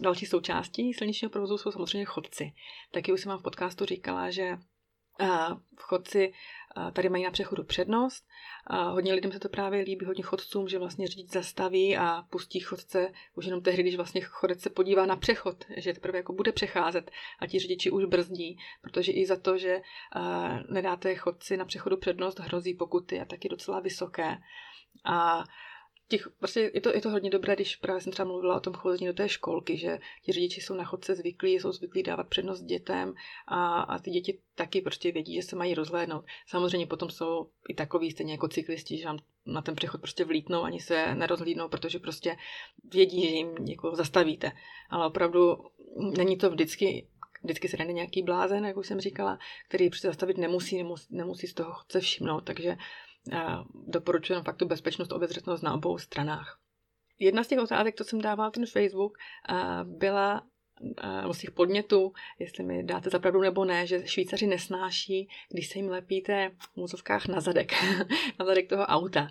další 0.01 0.25
součástí 0.25 0.93
silničního 0.93 1.29
provozu 1.29 1.57
jsou 1.57 1.71
samozřejmě 1.71 2.05
chodci. 2.05 2.53
Taky 2.91 3.13
už 3.13 3.21
jsem 3.21 3.29
vám 3.29 3.39
v 3.39 3.43
podcastu 3.43 3.85
říkala, 3.85 4.31
že 4.31 4.57
uh, 5.21 5.57
chodci 5.77 6.33
tady 6.93 7.09
mají 7.09 7.23
na 7.23 7.31
přechodu 7.31 7.63
přednost. 7.63 8.27
Hodně 8.91 9.13
lidem 9.13 9.31
se 9.31 9.39
to 9.39 9.49
právě 9.49 9.81
líbí, 9.81 10.05
hodně 10.05 10.23
chodcům, 10.23 10.67
že 10.67 10.79
vlastně 10.79 11.07
řidič 11.07 11.31
zastaví 11.31 11.97
a 11.97 12.23
pustí 12.29 12.59
chodce 12.59 13.11
už 13.35 13.45
jenom 13.45 13.61
tehdy, 13.61 13.81
když 13.81 13.95
vlastně 13.95 14.21
chodec 14.21 14.61
se 14.61 14.69
podívá 14.69 15.05
na 15.05 15.15
přechod, 15.15 15.65
že 15.77 15.93
teprve 15.93 16.17
jako 16.17 16.33
bude 16.33 16.51
přecházet 16.51 17.11
a 17.39 17.47
ti 17.47 17.59
řidiči 17.59 17.91
už 17.91 18.05
brzdí, 18.05 18.57
protože 18.81 19.11
i 19.11 19.25
za 19.25 19.35
to, 19.35 19.57
že 19.57 19.81
nedáte 20.69 21.15
chodci 21.15 21.57
na 21.57 21.65
přechodu 21.65 21.97
přednost, 21.97 22.39
hrozí 22.39 22.73
pokuty 22.73 23.19
a 23.19 23.25
taky 23.25 23.49
docela 23.49 23.79
vysoké. 23.79 24.37
A 25.05 25.43
těch, 26.17 26.29
prostě 26.39 26.71
je 26.73 26.81
to, 26.81 26.95
je 26.95 27.01
to 27.01 27.09
hodně 27.09 27.29
dobré, 27.29 27.55
když 27.55 27.75
právě 27.75 28.01
jsem 28.01 28.11
třeba 28.11 28.27
mluvila 28.27 28.55
o 28.55 28.59
tom 28.59 28.73
chození 28.73 29.07
do 29.07 29.13
té 29.13 29.29
školky, 29.29 29.77
že 29.77 29.99
ti 30.21 30.31
řidiči 30.31 30.61
jsou 30.61 30.75
na 30.75 30.83
chodce 30.83 31.15
zvyklí, 31.15 31.53
jsou 31.53 31.71
zvyklí 31.71 32.03
dávat 32.03 32.27
přednost 32.27 32.61
dětem 32.61 33.13
a, 33.47 33.81
a 33.81 33.99
ty 33.99 34.11
děti 34.11 34.39
taky 34.55 34.81
prostě 34.81 35.11
vědí, 35.11 35.35
že 35.35 35.41
se 35.41 35.55
mají 35.55 35.73
rozhlédnout. 35.73 36.25
Samozřejmě 36.47 36.87
potom 36.87 37.09
jsou 37.09 37.49
i 37.69 37.73
takový 37.73 38.11
stejně 38.11 38.33
jako 38.33 38.47
cyklisti, 38.47 38.97
že 38.97 39.05
vám 39.05 39.17
na 39.45 39.61
ten 39.61 39.75
přechod 39.75 40.01
prostě 40.01 40.25
vlítnou, 40.25 40.63
ani 40.63 40.79
se 40.79 41.15
nerozhlídnou, 41.15 41.69
protože 41.69 41.99
prostě 41.99 42.35
vědí, 42.83 43.21
že 43.21 43.27
jim 43.27 43.55
jako 43.67 43.95
zastavíte. 43.95 44.51
Ale 44.89 45.07
opravdu 45.07 45.57
není 46.17 46.37
to 46.37 46.49
vždycky 46.49 47.07
vždycky 47.43 47.67
se 47.67 47.77
najde 47.77 47.93
nějaký 47.93 48.23
blázen, 48.23 48.65
jak 48.65 48.77
už 48.77 48.87
jsem 48.87 48.99
říkala, 48.99 49.39
který 49.67 49.89
prostě 49.89 50.07
zastavit 50.07 50.37
nemusí, 50.37 50.77
nemusí, 50.77 51.07
nemusí 51.09 51.47
z 51.47 51.53
toho 51.53 51.73
chodce 51.73 51.99
všimnout, 51.99 52.41
takže 52.41 52.77
doporučuji 53.87 54.41
fakt 54.41 54.57
tu 54.57 54.67
bezpečnost, 54.67 55.11
obezřetnost 55.11 55.63
na 55.63 55.73
obou 55.73 55.97
stranách. 55.97 56.59
Jedna 57.19 57.43
z 57.43 57.47
těch 57.47 57.59
otázek, 57.59 57.95
co 57.95 58.03
jsem 58.03 58.21
dávala 58.21 58.51
ten 58.51 58.65
Facebook, 58.65 59.17
byla 59.83 60.43
z 61.31 61.37
těch 61.37 61.51
podnětů, 61.51 62.13
jestli 62.39 62.63
mi 62.63 62.83
dáte 62.83 63.09
zapravdu 63.09 63.41
nebo 63.41 63.65
ne, 63.65 63.87
že 63.87 64.07
Švýcaři 64.07 64.47
nesnáší, 64.47 65.29
když 65.49 65.69
se 65.69 65.79
jim 65.79 65.89
lepíte 65.89 66.51
v 66.59 66.75
můzovkách 66.75 67.27
na 67.27 67.41
zadek, 67.41 67.71
na 68.39 68.45
zadek 68.45 68.69
toho 68.69 68.83
auta. 68.83 69.27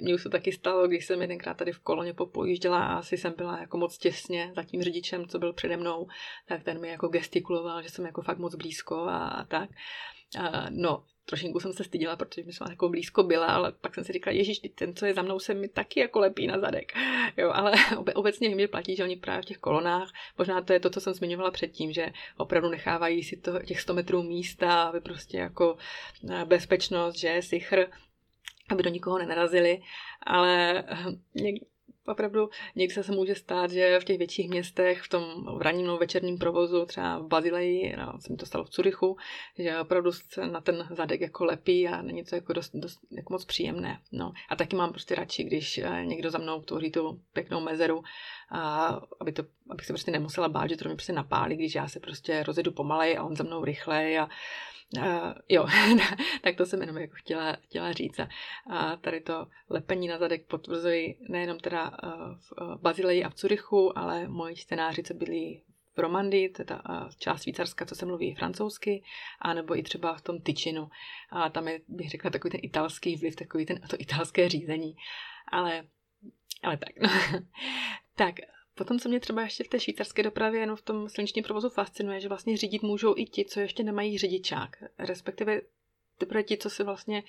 Mně 0.00 0.14
už 0.14 0.22
se 0.22 0.28
taky 0.28 0.52
stalo, 0.52 0.88
když 0.88 1.06
jsem 1.06 1.20
jedenkrát 1.20 1.56
tady 1.56 1.72
v 1.72 1.78
koloně 1.78 2.14
popojížděla 2.14 2.84
a 2.84 2.94
asi 2.94 3.16
jsem 3.16 3.34
byla 3.36 3.58
jako 3.58 3.78
moc 3.78 3.98
těsně 3.98 4.52
za 4.56 4.62
tím 4.62 4.82
řidičem, 4.82 5.26
co 5.26 5.38
byl 5.38 5.52
přede 5.52 5.76
mnou, 5.76 6.06
tak 6.46 6.62
ten 6.62 6.80
mi 6.80 6.88
jako 6.88 7.08
gestikuloval, 7.08 7.82
že 7.82 7.88
jsem 7.88 8.06
jako 8.06 8.22
fakt 8.22 8.38
moc 8.38 8.54
blízko 8.54 8.96
a 8.96 9.44
tak. 9.48 9.70
No, 10.70 11.04
trošinku 11.24 11.60
jsem 11.60 11.72
se 11.72 11.84
stydila, 11.84 12.16
protože 12.16 12.42
mi 12.42 12.52
jsem 12.52 12.66
jako 12.70 12.88
blízko 12.88 13.22
byla, 13.22 13.46
ale 13.46 13.72
pak 13.72 13.94
jsem 13.94 14.04
si 14.04 14.12
říkala, 14.12 14.36
ježíš, 14.36 14.60
ten, 14.74 14.94
co 14.94 15.06
je 15.06 15.14
za 15.14 15.22
mnou, 15.22 15.38
se 15.38 15.54
mi 15.54 15.68
taky 15.68 16.00
jako 16.00 16.20
lepí 16.20 16.46
na 16.46 16.58
zadek. 16.58 16.92
Jo, 17.36 17.50
ale 17.54 17.72
obecně 18.14 18.48
že 18.48 18.68
platí, 18.68 18.96
že 18.96 19.04
oni 19.04 19.16
právě 19.16 19.42
v 19.42 19.44
těch 19.44 19.58
kolonách, 19.58 20.12
možná 20.38 20.62
to 20.62 20.72
je 20.72 20.80
to, 20.80 20.90
co 20.90 21.00
jsem 21.00 21.14
zmiňovala 21.14 21.50
předtím, 21.50 21.92
že 21.92 22.12
opravdu 22.36 22.70
nechávají 22.70 23.22
si 23.22 23.36
to, 23.36 23.62
těch 23.62 23.80
100 23.80 23.94
metrů 23.94 24.22
místa, 24.22 24.82
aby 24.82 25.00
prostě 25.00 25.38
jako 25.38 25.76
eh, 26.30 26.44
bezpečnost, 26.44 27.16
že 27.16 27.42
sichr, 27.42 27.86
aby 28.70 28.82
do 28.82 28.90
nikoho 28.90 29.18
nenarazili, 29.18 29.82
ale 30.22 30.84
eh, 30.88 31.54
opravdu 32.06 32.50
někdy 32.74 33.02
se 33.02 33.12
může 33.12 33.34
stát, 33.34 33.70
že 33.70 34.00
v 34.00 34.04
těch 34.04 34.18
větších 34.18 34.48
městech, 34.48 35.02
v 35.02 35.08
tom 35.08 35.44
v 35.58 35.62
ranním 35.62 35.86
nebo 35.86 35.98
večerním 35.98 36.38
provozu, 36.38 36.86
třeba 36.86 37.18
v 37.18 37.26
Bazileji, 37.26 37.96
no, 37.96 38.12
se 38.20 38.32
mi 38.32 38.36
to 38.36 38.46
stalo 38.46 38.64
v 38.64 38.70
Curychu, 38.70 39.16
že 39.58 39.78
opravdu 39.78 40.12
se 40.12 40.46
na 40.46 40.60
ten 40.60 40.86
zadek 40.90 41.20
jako 41.20 41.44
lepí 41.44 41.88
a 41.88 42.02
není 42.02 42.24
to 42.24 42.34
jako 42.34 42.52
dost, 42.52 42.70
dost 42.74 43.00
jako 43.10 43.32
moc 43.32 43.44
příjemné. 43.44 44.00
No. 44.12 44.32
A 44.48 44.56
taky 44.56 44.76
mám 44.76 44.90
prostě 44.90 45.14
radši, 45.14 45.44
když 45.44 45.78
eh, 45.78 46.04
někdo 46.04 46.30
za 46.30 46.38
mnou 46.38 46.60
tvoří 46.62 46.90
tu 46.90 47.20
pěknou 47.32 47.60
mezeru, 47.60 48.02
a 48.50 48.86
aby 49.20 49.32
to, 49.32 49.42
abych 49.70 49.86
se 49.86 49.92
prostě 49.92 50.10
nemusela 50.10 50.48
bát, 50.48 50.70
že 50.70 50.76
to 50.76 50.88
mě 50.88 50.94
prostě 50.94 51.12
napálí, 51.12 51.56
když 51.56 51.74
já 51.74 51.88
se 51.88 52.00
prostě 52.00 52.42
rozjedu 52.42 52.72
pomalej 52.72 53.18
a 53.18 53.24
on 53.24 53.36
za 53.36 53.44
mnou 53.44 53.64
rychlej 53.64 54.18
a 54.18 54.28
Uh, 54.98 55.32
jo, 55.48 55.66
tak 56.42 56.56
to 56.56 56.66
jsem 56.66 56.80
jenom 56.80 56.96
jako 56.96 57.14
chtěla, 57.16 57.52
chtěla 57.52 57.92
říct. 57.92 58.20
A 58.70 58.96
tady 58.96 59.20
to 59.20 59.46
lepení 59.70 60.08
na 60.08 60.18
zadek 60.18 60.46
potvrzuji 60.46 61.18
nejenom 61.28 61.58
teda 61.58 61.93
v 62.36 62.52
uh, 62.60 62.74
Bazileji 62.74 63.24
a 63.24 63.28
v 63.28 63.34
Curychu, 63.34 63.98
ale 63.98 64.28
moji 64.28 64.56
čtenáři, 64.56 65.02
co 65.02 65.14
byli 65.14 65.60
v 65.96 65.98
Romandii, 65.98 66.48
to 66.48 66.62
je 66.62 66.66
ta 66.66 66.82
uh, 66.88 67.08
část 67.18 67.42
Švýcarska, 67.42 67.86
co 67.86 67.94
se 67.94 68.06
mluví 68.06 68.34
francouzsky, 68.34 69.02
anebo 69.40 69.78
i 69.78 69.82
třeba 69.82 70.14
v 70.14 70.22
tom 70.22 70.40
Tyčinu. 70.40 70.88
A 71.30 71.50
tam 71.50 71.68
je, 71.68 71.80
bych 71.88 72.10
řekla, 72.10 72.30
takový 72.30 72.52
ten 72.52 72.60
italský 72.62 73.16
vliv, 73.16 73.36
takový 73.36 73.66
ten, 73.66 73.80
to 73.90 73.96
italské 73.98 74.48
řízení. 74.48 74.96
Ale, 75.48 75.84
ale 76.62 76.76
tak, 76.76 77.00
no. 77.00 77.08
tak, 78.14 78.34
Potom, 78.74 78.98
co 78.98 79.08
mě 79.08 79.20
třeba 79.20 79.42
ještě 79.42 79.64
v 79.64 79.68
té 79.68 79.80
švýcarské 79.80 80.22
dopravě 80.22 80.60
jenom 80.60 80.76
v 80.76 80.82
tom 80.82 81.08
silničním 81.08 81.44
provozu 81.44 81.70
fascinuje, 81.70 82.20
že 82.20 82.28
vlastně 82.28 82.56
řídit 82.56 82.82
můžou 82.82 83.14
i 83.16 83.24
ti, 83.24 83.44
co 83.44 83.60
ještě 83.60 83.82
nemají 83.82 84.18
řidičák. 84.18 84.76
Respektive 84.98 85.60
teprve 86.18 86.42
ti, 86.42 86.56
co 86.56 86.70
si 86.70 86.84
vlastně 86.84 87.22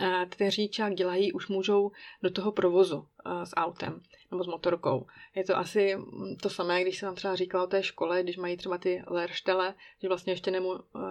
uh, 0.00 0.24
ten 0.36 0.50
řidičák 0.50 0.94
dělají, 0.94 1.32
už 1.32 1.48
můžou 1.48 1.92
do 2.22 2.30
toho 2.30 2.52
provozu 2.52 2.96
uh, 2.96 3.42
s 3.42 3.56
autem 3.56 4.00
nebo 4.30 4.44
s 4.44 4.46
motorkou. 4.46 5.06
Je 5.34 5.44
to 5.44 5.56
asi 5.56 5.96
to 6.42 6.50
samé, 6.50 6.82
když 6.82 6.98
jsem 6.98 7.06
vám 7.06 7.16
třeba 7.16 7.34
říkala 7.36 7.64
o 7.64 7.66
té 7.66 7.82
škole, 7.82 8.22
když 8.22 8.36
mají 8.36 8.56
třeba 8.56 8.78
ty 8.78 9.02
lerštele, 9.06 9.74
že 10.02 10.08
vlastně 10.08 10.32
ještě 10.32 10.50
uh, 10.50 10.54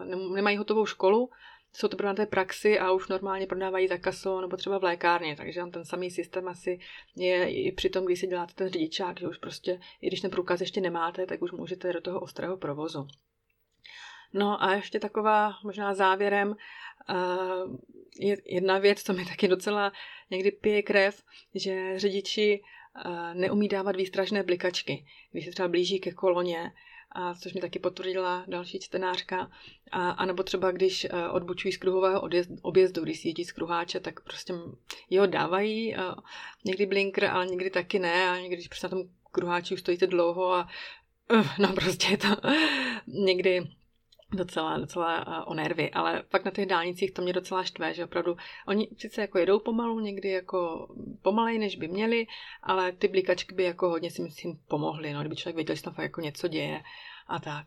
nemu, 0.05 0.33
nemají 0.33 0.57
hotovou 0.57 0.85
školu, 0.85 1.29
jsou 1.75 1.87
to 1.87 2.03
na 2.03 2.13
té 2.13 2.25
praxi 2.25 2.79
a 2.79 2.91
už 2.91 3.07
normálně 3.07 3.47
prodávají 3.47 3.87
za 3.87 3.97
kaso 3.97 4.41
nebo 4.41 4.57
třeba 4.57 4.77
v 4.77 4.83
lékárně, 4.83 5.35
takže 5.35 5.59
tam 5.59 5.71
ten 5.71 5.85
samý 5.85 6.11
systém 6.11 6.47
asi 6.47 6.79
je 7.15 7.49
i 7.49 7.71
při 7.71 7.89
tom, 7.89 8.05
když 8.05 8.19
si 8.19 8.27
děláte 8.27 8.53
ten 8.53 8.69
řidičák, 8.69 9.19
že 9.19 9.27
už 9.27 9.37
prostě, 9.37 9.79
i 10.01 10.07
když 10.07 10.21
ten 10.21 10.31
průkaz 10.31 10.61
ještě 10.61 10.81
nemáte, 10.81 11.25
tak 11.25 11.41
už 11.41 11.51
můžete 11.51 11.93
do 11.93 12.01
toho 12.01 12.19
ostrého 12.19 12.57
provozu. 12.57 13.07
No 14.35 14.63
a 14.63 14.73
ještě 14.73 14.99
taková 14.99 15.53
možná 15.63 15.93
závěrem 15.93 16.49
uh, 16.49 17.75
je 18.19 18.37
jedna 18.45 18.77
věc, 18.77 19.03
co 19.03 19.13
mi 19.13 19.25
taky 19.25 19.47
docela 19.47 19.91
někdy 20.31 20.51
pije 20.51 20.81
krev, 20.81 21.23
že 21.55 21.99
řidiči 21.99 22.61
uh, 23.05 23.33
neumí 23.33 23.67
dávat 23.67 23.95
výstražné 23.95 24.43
blikačky. 24.43 25.05
Když 25.31 25.45
se 25.45 25.51
třeba 25.51 25.67
blíží 25.67 25.99
ke 25.99 26.11
koloně, 26.11 26.71
a 27.11 27.33
což 27.33 27.53
mi 27.53 27.61
taky 27.61 27.79
potvrdila 27.79 28.45
další 28.47 28.79
čtenářka. 28.79 29.51
A, 29.91 30.09
a 30.09 30.25
nebo 30.25 30.43
třeba, 30.43 30.71
když 30.71 31.07
uh, 31.13 31.35
odbočují 31.35 31.71
z 31.71 31.77
kruhového 31.77 32.29
objezdu, 32.61 33.03
když 33.03 33.19
si 33.19 33.27
jedí 33.27 33.45
z 33.45 33.51
kruháče, 33.51 33.99
tak 33.99 34.23
prostě 34.23 34.53
jo, 35.09 35.25
dávají 35.25 35.95
někdy 36.65 36.85
blinker, 36.85 37.25
ale 37.25 37.45
někdy 37.45 37.69
taky 37.69 37.99
ne. 37.99 38.29
A 38.29 38.37
někdy, 38.39 38.55
když 38.55 38.67
prostě 38.67 38.87
na 38.87 38.89
tom 38.89 39.03
kruháči 39.31 39.73
už 39.73 39.79
stojíte 39.79 40.07
dlouho 40.07 40.53
a 40.53 40.67
no 41.59 41.73
prostě 41.73 42.07
je 42.07 42.17
to 42.17 42.27
někdy 43.07 43.63
docela, 44.35 44.77
docela 44.77 45.27
uh, 45.27 45.51
o 45.51 45.53
nervy, 45.53 45.91
ale 45.91 46.23
pak 46.29 46.45
na 46.45 46.51
těch 46.51 46.65
dálnicích 46.65 47.11
to 47.11 47.21
mě 47.21 47.33
docela 47.33 47.63
štve, 47.63 47.93
že 47.93 48.03
opravdu 48.03 48.37
oni 48.67 48.87
sice 48.97 49.21
jako 49.21 49.37
jedou 49.37 49.59
pomalu, 49.59 49.99
někdy 49.99 50.29
jako 50.29 50.87
pomalej, 51.21 51.59
než 51.59 51.75
by 51.75 51.87
měli, 51.87 52.27
ale 52.63 52.91
ty 52.91 53.07
blikačky 53.07 53.55
by 53.55 53.63
jako 53.63 53.89
hodně 53.89 54.11
si 54.11 54.21
myslím 54.21 54.59
pomohly, 54.67 55.13
no, 55.13 55.19
kdyby 55.19 55.35
člověk 55.35 55.55
věděl, 55.55 55.75
že 55.75 55.83
tam 55.83 55.93
fakt 55.93 56.03
jako 56.03 56.21
něco 56.21 56.47
děje 56.47 56.83
a 57.27 57.39
tak. 57.39 57.65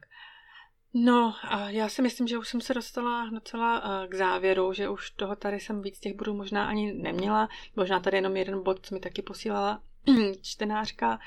No 0.95 1.35
a 1.43 1.71
já 1.71 1.89
si 1.89 2.03
myslím, 2.03 2.27
že 2.27 2.39
už 2.39 2.49
jsem 2.49 2.61
se 2.61 2.75
dostala 2.75 3.31
docela 3.31 3.85
uh, 3.85 4.07
k 4.11 4.15
závěru, 4.15 4.73
že 4.73 4.89
už 4.89 5.11
toho 5.11 5.37
tady 5.37 5.61
jsem 5.61 5.83
víc 5.83 6.01
těch 6.01 6.15
bodů 6.15 6.35
možná 6.35 6.69
ani 6.69 6.93
neměla, 6.93 7.49
možná 7.77 8.01
tady 8.01 8.17
jenom 8.17 8.37
jeden 8.37 8.63
bod, 8.63 8.87
co 8.87 8.95
mi 8.95 9.01
taky 9.01 9.23
posílala 9.23 9.83
čtenářka, 10.43 11.19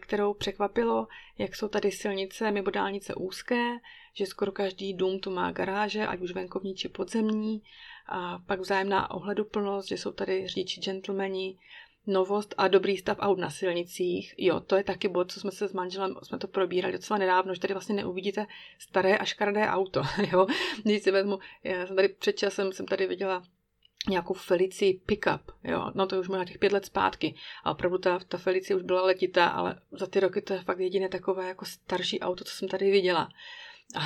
kterou 0.00 0.34
překvapilo, 0.34 1.08
jak 1.38 1.56
jsou 1.56 1.68
tady 1.68 1.90
silnice 1.90 2.50
mimo 2.50 2.70
dálnice 2.70 3.14
úzké, 3.14 3.76
že 4.18 4.26
skoro 4.26 4.52
každý 4.52 4.94
dům 4.94 5.20
tu 5.20 5.30
má 5.30 5.52
garáže, 5.52 6.06
ať 6.06 6.20
už 6.20 6.32
venkovní 6.32 6.74
či 6.74 6.88
podzemní, 6.88 7.62
a 8.08 8.38
pak 8.46 8.60
vzájemná 8.60 9.10
ohleduplnost, 9.10 9.88
že 9.88 9.96
jsou 9.96 10.12
tady 10.12 10.46
řidiči 10.46 10.80
gentlemani, 10.80 11.58
novost 12.06 12.54
a 12.58 12.68
dobrý 12.68 12.96
stav 12.96 13.18
aut 13.20 13.38
na 13.38 13.50
silnicích. 13.50 14.34
Jo, 14.38 14.60
to 14.60 14.76
je 14.76 14.84
taky 14.84 15.08
bod, 15.08 15.32
co 15.32 15.40
jsme 15.40 15.50
se 15.50 15.68
s 15.68 15.72
manželem, 15.72 16.14
jsme 16.22 16.38
to 16.38 16.48
probírali 16.48 16.92
docela 16.92 17.18
nedávno, 17.18 17.54
že 17.54 17.60
tady 17.60 17.74
vlastně 17.74 17.94
neuvidíte 17.94 18.46
staré 18.78 19.18
a 19.18 19.24
škaredé 19.24 19.68
auto. 19.68 20.02
Jo? 20.32 20.46
Když 20.82 21.02
si 21.02 21.10
vezmu, 21.10 21.38
já 21.64 21.86
jsem 21.86 21.96
tady 21.96 22.08
před 22.08 22.38
časem 22.38 22.72
jsem 22.72 22.86
tady 22.86 23.06
viděla 23.06 23.42
nějakou 24.08 24.34
Felici 24.34 25.00
pickup, 25.06 25.52
jo, 25.64 25.90
no 25.94 26.06
to 26.06 26.20
už 26.20 26.28
možná 26.28 26.44
těch 26.44 26.58
pět 26.58 26.72
let 26.72 26.84
zpátky 26.84 27.34
a 27.64 27.70
opravdu 27.70 27.98
ta, 27.98 28.18
ta 28.18 28.38
Felici 28.38 28.74
už 28.74 28.82
byla 28.82 29.02
letitá, 29.02 29.46
ale 29.46 29.80
za 29.92 30.06
ty 30.06 30.20
roky 30.20 30.42
to 30.42 30.52
je 30.52 30.60
fakt 30.60 30.78
jediné 30.78 31.08
takové 31.08 31.48
jako 31.48 31.64
starší 31.64 32.20
auto, 32.20 32.44
co 32.44 32.56
jsem 32.56 32.68
tady 32.68 32.90
viděla. 32.90 33.28
A, 33.94 34.00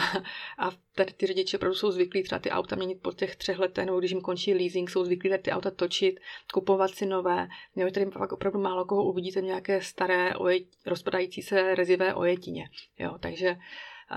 a 0.66 0.70
tady 0.94 1.12
ty 1.12 1.26
řidiči 1.26 1.56
opravdu 1.56 1.74
jsou 1.74 1.90
zvyklí 1.90 2.22
třeba 2.22 2.38
ty 2.38 2.50
auta 2.50 2.76
měnit 2.76 3.02
po 3.02 3.12
těch 3.12 3.36
třech 3.36 3.58
letech, 3.58 3.86
nebo 3.86 3.98
když 3.98 4.10
jim 4.10 4.20
končí 4.20 4.54
leasing, 4.54 4.90
jsou 4.90 5.04
zvyklí 5.04 5.30
tady 5.30 5.42
ty 5.42 5.50
auta 5.50 5.70
točit, 5.70 6.20
kupovat 6.52 6.90
si 6.90 7.06
nové. 7.06 7.48
Měli 7.74 7.92
tady 7.92 8.06
fakt 8.06 8.32
opravdu 8.32 8.60
málo 8.60 8.84
koho 8.84 9.04
uvidíte 9.04 9.40
nějaké 9.40 9.82
staré, 9.82 10.34
ojet, 10.34 10.64
rozpadající 10.86 11.42
se 11.42 11.74
rezivé 11.74 12.14
ojetině. 12.14 12.70
Jo, 12.98 13.18
takže, 13.20 13.56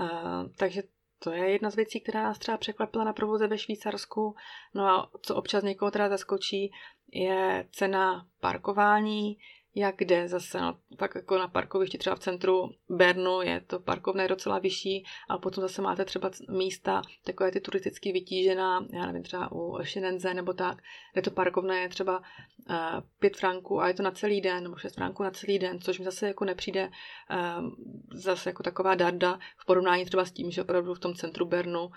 uh, 0.00 0.48
takže 0.56 0.82
to 1.18 1.30
je 1.30 1.50
jedna 1.50 1.70
z 1.70 1.76
věcí, 1.76 2.00
která 2.00 2.22
nás 2.22 2.38
třeba 2.38 2.56
překvapila 2.56 3.04
na 3.04 3.12
provoze 3.12 3.46
ve 3.46 3.58
Švýcarsku. 3.58 4.34
No 4.74 4.86
a 4.86 5.10
co 5.22 5.36
občas 5.36 5.64
někoho 5.64 5.90
teda 5.90 6.08
zaskočí, 6.08 6.72
je 7.12 7.68
cena 7.72 8.26
parkování, 8.40 9.38
jak 9.74 9.96
kde 9.96 10.28
zase, 10.28 10.60
no, 10.60 10.78
tak 10.96 11.14
jako 11.14 11.38
na 11.38 11.48
parkovišti 11.48 11.98
třeba 11.98 12.16
v 12.16 12.18
centru 12.18 12.70
Bernu 12.88 13.40
je 13.42 13.60
to 13.60 13.80
parkovné 13.80 14.28
docela 14.28 14.58
vyšší, 14.58 15.04
ale 15.28 15.38
potom 15.38 15.62
zase 15.62 15.82
máte 15.82 16.04
třeba 16.04 16.30
místa 16.50 17.02
takové 17.24 17.50
ty 17.50 17.60
turisticky 17.60 18.12
vytížená, 18.12 18.86
já 18.92 19.06
nevím, 19.06 19.22
třeba 19.22 19.52
u 19.52 19.78
Šenenze 19.82 20.34
nebo 20.34 20.52
tak, 20.52 20.82
kde 21.12 21.22
to 21.22 21.30
parkovné 21.30 21.76
je 21.76 21.88
třeba 21.88 22.18
uh, 22.18 22.76
pět 23.18 23.36
franků 23.36 23.80
a 23.80 23.88
je 23.88 23.94
to 23.94 24.02
na 24.02 24.10
celý 24.10 24.40
den, 24.40 24.62
nebo 24.62 24.76
šest 24.76 24.94
franků 24.94 25.22
na 25.22 25.30
celý 25.30 25.58
den, 25.58 25.80
což 25.80 25.98
mi 25.98 26.04
zase 26.04 26.26
jako 26.26 26.44
nepřijde 26.44 26.88
uh, 26.88 27.70
zase 28.12 28.50
jako 28.50 28.62
taková 28.62 28.94
darda 28.94 29.38
v 29.56 29.66
porovnání 29.66 30.04
třeba 30.04 30.24
s 30.24 30.32
tím, 30.32 30.50
že 30.50 30.62
opravdu 30.62 30.94
v 30.94 30.98
tom 30.98 31.14
centru 31.14 31.46
Bernu 31.46 31.84
uh, 31.84 31.92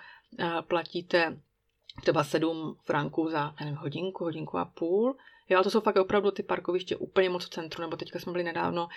platíte 0.61 1.39
třeba 2.01 2.23
sedm 2.23 2.75
franků 2.83 3.29
za 3.29 3.55
nevím, 3.59 3.75
hodinku, 3.75 4.23
hodinku 4.23 4.57
a 4.57 4.65
půl, 4.65 5.17
Jo, 5.49 5.57
ale 5.57 5.63
to 5.63 5.69
jsou 5.69 5.81
fakt 5.81 5.95
opravdu 5.95 6.31
ty 6.31 6.43
parkoviště 6.43 6.95
úplně 6.95 7.29
moc 7.29 7.45
v 7.45 7.49
centru, 7.49 7.81
nebo 7.81 7.95
teďka 7.95 8.19
jsme 8.19 8.31
byli 8.31 8.43
nedávno 8.43 8.87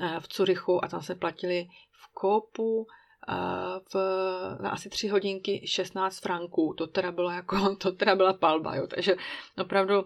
eh, 0.00 0.20
v 0.20 0.28
Curychu 0.28 0.84
a 0.84 0.88
tam 0.88 1.02
jsme 1.02 1.14
platili 1.14 1.68
v 1.92 2.14
Koupu 2.14 2.86
eh, 3.28 3.34
v, 3.94 3.96
na 4.62 4.70
asi 4.70 4.88
tři 4.88 5.08
hodinky 5.08 5.66
16 5.66 6.20
franků. 6.20 6.74
To 6.78 6.86
teda 6.86 7.12
bylo 7.12 7.30
jako, 7.30 7.76
to 7.80 7.92
teda 7.92 8.16
byla 8.16 8.32
palba, 8.32 8.76
jo. 8.76 8.86
Takže 8.86 9.16
opravdu 9.58 10.04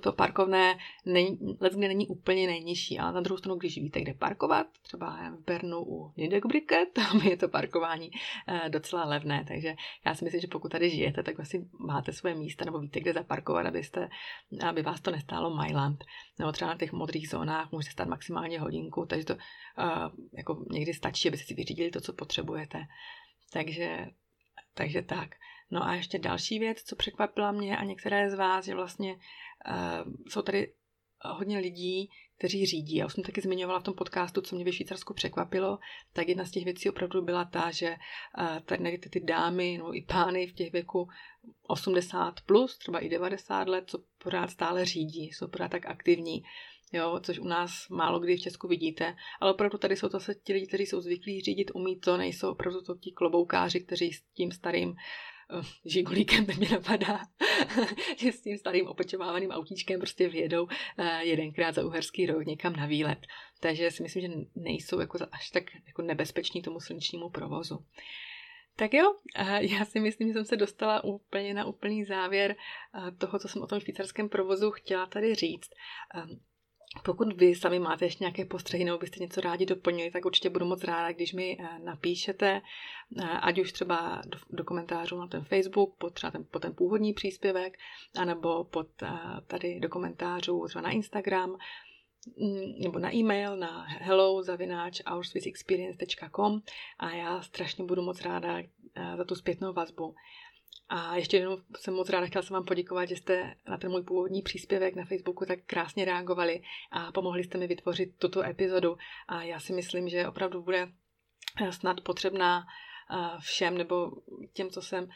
to 0.00 0.12
parkovné 0.12 0.78
není, 1.06 1.38
není 1.76 2.06
úplně 2.06 2.46
nejnižší, 2.46 2.98
ale 2.98 3.12
na 3.12 3.20
druhou 3.20 3.38
stranu, 3.38 3.58
když 3.58 3.76
víte, 3.76 4.00
kde 4.00 4.14
parkovat, 4.14 4.66
třeba 4.82 5.30
v 5.30 5.44
Bernu 5.44 5.84
u 5.86 6.12
Nidegbrike, 6.16 6.86
tam 6.92 7.20
je 7.20 7.36
to 7.36 7.48
parkování 7.48 8.10
eh, 8.48 8.68
docela 8.68 9.04
levné, 9.04 9.44
takže 9.48 9.74
já 10.06 10.14
si 10.14 10.24
myslím, 10.24 10.40
že 10.40 10.46
pokud 10.46 10.72
tady 10.72 10.90
žijete, 10.90 11.22
tak 11.22 11.40
asi 11.40 11.68
máte 11.78 12.12
své 12.12 12.34
místa 12.34 12.64
nebo 12.64 12.78
víte, 12.78 13.00
kde 13.00 13.12
zaparkovat, 13.12 13.66
abyste, 13.66 14.08
aby 14.68 14.82
vás 14.82 15.00
to 15.00 15.10
nestálo 15.10 15.54
Mailand. 15.54 16.04
Nebo 16.38 16.52
třeba 16.52 16.70
na 16.70 16.78
těch 16.78 16.92
modrých 16.92 17.28
zónách 17.28 17.72
můžete 17.72 17.92
stát 17.92 18.08
maximálně 18.08 18.60
hodinku, 18.60 19.06
takže 19.06 19.26
to 19.26 19.34
uh, 19.34 19.40
jako 20.32 20.64
někdy 20.70 20.94
stačí, 20.94 21.28
abyste 21.28 21.46
si 21.46 21.54
vyřídili 21.54 21.90
to, 21.90 22.00
co 22.00 22.12
potřebujete. 22.12 22.78
Takže, 23.52 24.06
takže 24.74 25.02
tak. 25.02 25.30
No 25.72 25.84
a 25.84 25.94
ještě 25.94 26.18
další 26.18 26.58
věc, 26.58 26.82
co 26.82 26.96
překvapila 26.96 27.52
mě 27.52 27.76
a 27.76 27.84
některé 27.84 28.30
z 28.30 28.34
vás, 28.34 28.64
že 28.64 28.74
vlastně 28.74 29.14
uh, 29.14 30.12
jsou 30.28 30.42
tady 30.42 30.72
hodně 31.24 31.58
lidí, 31.58 32.10
kteří 32.38 32.66
řídí. 32.66 32.96
Já 32.96 33.06
už 33.06 33.12
jsem 33.12 33.24
taky 33.24 33.40
zmiňovala 33.40 33.80
v 33.80 33.82
tom 33.82 33.94
podcastu, 33.94 34.40
co 34.40 34.56
mě 34.56 34.64
ve 34.64 34.72
Švýcarsku 34.72 35.14
překvapilo, 35.14 35.78
tak 36.12 36.28
jedna 36.28 36.44
z 36.44 36.50
těch 36.50 36.64
věcí 36.64 36.90
opravdu 36.90 37.22
byla 37.22 37.44
ta, 37.44 37.70
že 37.70 37.90
uh, 37.90 38.58
tady 38.60 38.82
najdete 38.82 39.08
ty 39.08 39.20
dámy 39.20 39.78
no 39.78 39.96
i 39.96 40.02
pány 40.02 40.46
v 40.46 40.52
těch 40.54 40.72
věku 40.72 41.08
80 41.62 42.40
plus, 42.46 42.78
třeba 42.78 42.98
i 42.98 43.08
90 43.08 43.68
let, 43.68 43.84
co 43.86 43.98
pořád 44.18 44.50
stále 44.50 44.84
řídí, 44.84 45.24
jsou 45.24 45.48
pořád 45.48 45.70
tak 45.70 45.86
aktivní. 45.86 46.42
Jo, 46.92 47.20
což 47.22 47.38
u 47.38 47.48
nás 47.48 47.88
málo 47.88 48.20
kdy 48.20 48.36
v 48.36 48.40
Česku 48.40 48.68
vidíte, 48.68 49.16
ale 49.40 49.52
opravdu 49.52 49.78
tady 49.78 49.96
jsou 49.96 50.08
to 50.08 50.20
se 50.20 50.34
ti 50.34 50.52
lidi, 50.52 50.66
kteří 50.66 50.86
jsou 50.86 51.00
zvyklí 51.00 51.40
řídit, 51.40 51.70
umí 51.74 52.00
to, 52.00 52.16
nejsou 52.16 52.50
opravdu 52.50 52.82
to 52.82 52.94
ti 52.94 53.12
kloboukáři, 53.12 53.80
kteří 53.80 54.12
s 54.12 54.22
tím 54.22 54.52
starým 54.52 54.94
žigulíkem, 55.84 56.46
mě 56.58 56.68
napadá, 56.68 57.20
že 58.16 58.32
s 58.32 58.42
tím 58.42 58.58
starým 58.58 58.86
opečovávaným 58.86 59.50
autíčkem 59.50 60.00
prostě 60.00 60.28
vyjedou 60.28 60.68
eh, 60.98 61.24
jedenkrát 61.24 61.74
za 61.74 61.86
uherský 61.86 62.26
rok 62.26 62.46
někam 62.46 62.76
na 62.76 62.86
výlet. 62.86 63.18
Takže 63.60 63.90
si 63.90 64.02
myslím, 64.02 64.22
že 64.22 64.38
nejsou 64.54 65.00
jako 65.00 65.18
až 65.32 65.50
tak 65.50 65.64
jako 65.86 66.02
nebezpeční 66.02 66.62
tomu 66.62 66.80
silničnímu 66.80 67.30
provozu. 67.30 67.86
Tak 68.76 68.94
jo, 68.94 69.14
eh, 69.36 69.64
já 69.64 69.84
si 69.84 70.00
myslím, 70.00 70.28
že 70.28 70.32
jsem 70.34 70.44
se 70.44 70.56
dostala 70.56 71.04
úplně 71.04 71.54
na 71.54 71.64
úplný 71.64 72.04
závěr 72.04 72.56
eh, 72.94 73.10
toho, 73.10 73.38
co 73.38 73.48
jsem 73.48 73.62
o 73.62 73.66
tom 73.66 73.80
švýcarském 73.80 74.28
provozu 74.28 74.70
chtěla 74.70 75.06
tady 75.06 75.34
říct. 75.34 75.70
Pokud 77.02 77.32
vy 77.32 77.54
sami 77.54 77.78
máte 77.78 78.04
ještě 78.04 78.24
nějaké 78.24 78.44
postřehy 78.44 78.84
nebo 78.84 78.98
byste 78.98 79.20
něco 79.20 79.40
rádi 79.40 79.66
doplnili, 79.66 80.10
tak 80.10 80.24
určitě 80.24 80.50
budu 80.50 80.66
moc 80.66 80.84
ráda, 80.84 81.12
když 81.12 81.32
mi 81.32 81.58
eh, 81.60 81.78
napíšete, 81.78 82.62
eh, 83.18 83.24
ať 83.24 83.58
už 83.58 83.72
třeba 83.72 84.22
do, 84.26 84.38
do 84.50 84.64
komentářů 84.64 85.18
na 85.18 85.26
ten 85.26 85.44
Facebook, 85.44 85.94
pod, 85.98 86.14
třeba 86.14 86.30
ten, 86.30 86.44
pod 86.50 86.62
ten 86.62 86.74
původní 86.74 87.12
příspěvek, 87.12 87.78
anebo 88.16 88.64
pod 88.64 89.02
eh, 89.02 89.08
tady 89.46 89.80
do 89.80 89.88
komentářů 89.88 90.66
třeba 90.68 90.82
na 90.82 90.90
Instagram, 90.90 91.50
mm, 91.50 92.82
nebo 92.82 92.98
na 92.98 93.14
e-mail 93.14 93.56
na 93.56 93.82
hello 93.82 94.42
a 96.98 97.10
já 97.10 97.42
strašně 97.42 97.84
budu 97.84 98.02
moc 98.02 98.20
ráda 98.20 98.58
za 99.16 99.24
tu 99.24 99.34
zpětnou 99.34 99.72
vazbu. 99.72 100.14
A 100.94 101.16
ještě 101.16 101.36
jednou 101.36 101.58
jsem 101.76 101.94
moc 101.94 102.08
ráda, 102.08 102.26
chtěla 102.26 102.42
jsem 102.42 102.54
vám 102.54 102.64
poděkovat, 102.64 103.08
že 103.08 103.16
jste 103.16 103.54
na 103.68 103.76
ten 103.76 103.90
můj 103.90 104.02
původní 104.02 104.42
příspěvek 104.42 104.94
na 104.94 105.04
Facebooku 105.04 105.46
tak 105.46 105.58
krásně 105.66 106.04
reagovali 106.04 106.62
a 106.90 107.12
pomohli 107.12 107.44
jste 107.44 107.58
mi 107.58 107.66
vytvořit 107.66 108.12
tuto 108.18 108.42
epizodu. 108.42 108.96
A 109.28 109.42
já 109.42 109.60
si 109.60 109.72
myslím, 109.72 110.08
že 110.08 110.28
opravdu 110.28 110.62
bude 110.62 110.88
eh, 111.62 111.72
snad 111.72 112.00
potřebná 112.00 112.66
eh, 112.66 113.38
všem 113.40 113.78
nebo 113.78 114.12
těm, 114.52 114.70
co 114.70 114.82
jsem 114.82 115.08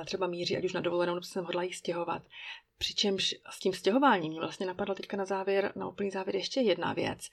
eh, 0.00 0.04
třeba 0.04 0.26
míří, 0.26 0.56
ať 0.56 0.64
už 0.64 0.72
na 0.72 0.80
dovolenou, 0.80 1.14
nebo 1.14 1.24
jsem 1.24 1.44
hodla 1.44 1.62
stěhovat. 1.72 2.22
Přičemž 2.78 3.34
s 3.50 3.58
tím 3.58 3.72
stěhováním 3.72 4.30
mě 4.30 4.40
vlastně 4.40 4.66
napadla 4.66 4.94
teďka 4.94 5.16
na 5.16 5.24
závěr, 5.24 5.72
na 5.76 5.88
úplný 5.88 6.10
závěr 6.10 6.36
ještě 6.36 6.60
jedna 6.60 6.92
věc. 6.92 7.28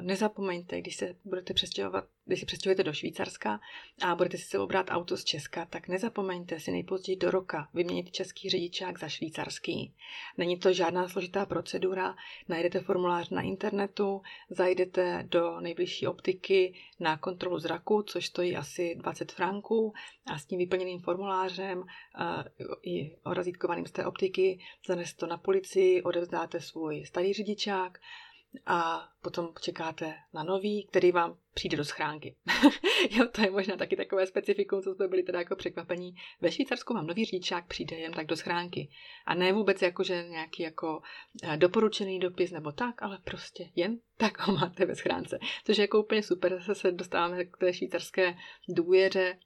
Nezapomeňte, 0.00 0.80
když 0.80 0.96
se 0.96 1.16
budete 1.24 1.54
přestěhovat, 1.54 2.04
když 2.24 2.40
si 2.40 2.46
přestěhujete 2.46 2.82
do 2.82 2.92
Švýcarska 2.92 3.60
a 4.02 4.14
budete 4.14 4.38
si 4.38 4.44
sebou 4.44 4.66
brát 4.66 4.86
auto 4.90 5.16
z 5.16 5.24
Česka, 5.24 5.64
tak 5.64 5.88
nezapomeňte 5.88 6.60
si 6.60 6.70
nejpozději 6.70 7.16
do 7.16 7.30
roka 7.30 7.68
vyměnit 7.74 8.10
český 8.10 8.50
řidičák 8.50 8.98
za 8.98 9.08
švýcarský. 9.08 9.94
Není 10.38 10.58
to 10.58 10.72
žádná 10.72 11.08
složitá 11.08 11.46
procedura, 11.46 12.16
najdete 12.48 12.80
formulář 12.80 13.30
na 13.30 13.42
internetu, 13.42 14.22
zajdete 14.50 15.24
do 15.28 15.60
nejbližší 15.60 16.06
optiky 16.06 16.74
na 17.00 17.16
kontrolu 17.16 17.58
zraku, 17.58 18.02
což 18.02 18.26
stojí 18.26 18.56
asi 18.56 18.94
20 18.94 19.32
franků 19.32 19.92
a 20.26 20.38
s 20.38 20.44
tím 20.44 20.58
vyplněným 20.58 21.00
formulářem 21.00 21.78
uh, 21.78 21.86
i 22.82 23.16
orazítkovaným 23.24 23.86
z 23.86 23.92
té 23.92 24.06
optiky 24.06 24.35
zaneste 24.86 25.20
to 25.20 25.26
na 25.26 25.36
policii, 25.36 26.02
odevzdáte 26.02 26.60
svůj 26.60 27.04
starý 27.04 27.32
řidičák 27.32 27.98
a 28.66 29.08
potom 29.22 29.48
čekáte 29.60 30.14
na 30.34 30.42
nový, 30.42 30.86
který 30.86 31.12
vám 31.12 31.38
přijde 31.54 31.76
do 31.76 31.84
schránky. 31.84 32.36
jo, 33.10 33.26
to 33.32 33.40
je 33.40 33.50
možná 33.50 33.76
taky 33.76 33.96
takové 33.96 34.26
specifikum, 34.26 34.82
co 34.82 34.94
jsme 34.94 35.08
byli 35.08 35.22
teda 35.22 35.38
jako 35.38 35.56
překvapení. 35.56 36.14
Ve 36.40 36.52
Švýcarsku 36.52 36.94
mám 36.94 37.06
nový 37.06 37.24
řidičák, 37.24 37.66
přijde 37.66 37.96
jen 37.96 38.12
tak 38.12 38.26
do 38.26 38.36
schránky. 38.36 38.90
A 39.26 39.34
ne 39.34 39.52
vůbec 39.52 39.82
jako, 39.82 40.02
že 40.02 40.28
nějaký 40.28 40.62
jako 40.62 41.02
eh, 41.42 41.56
doporučený 41.56 42.18
dopis 42.18 42.50
nebo 42.50 42.72
tak, 42.72 43.02
ale 43.02 43.18
prostě 43.24 43.70
jen 43.76 43.98
tak 44.16 44.40
ho 44.40 44.54
máte 44.54 44.86
ve 44.86 44.94
schránce. 44.96 45.38
Což 45.64 45.78
je 45.78 45.82
jako 45.82 46.02
úplně 46.02 46.22
super, 46.22 46.58
zase 46.58 46.74
se 46.74 46.92
dostáváme 46.92 47.44
k 47.44 47.56
té 47.56 47.72
švýcarské 47.72 48.34
důvěře, 48.68 49.38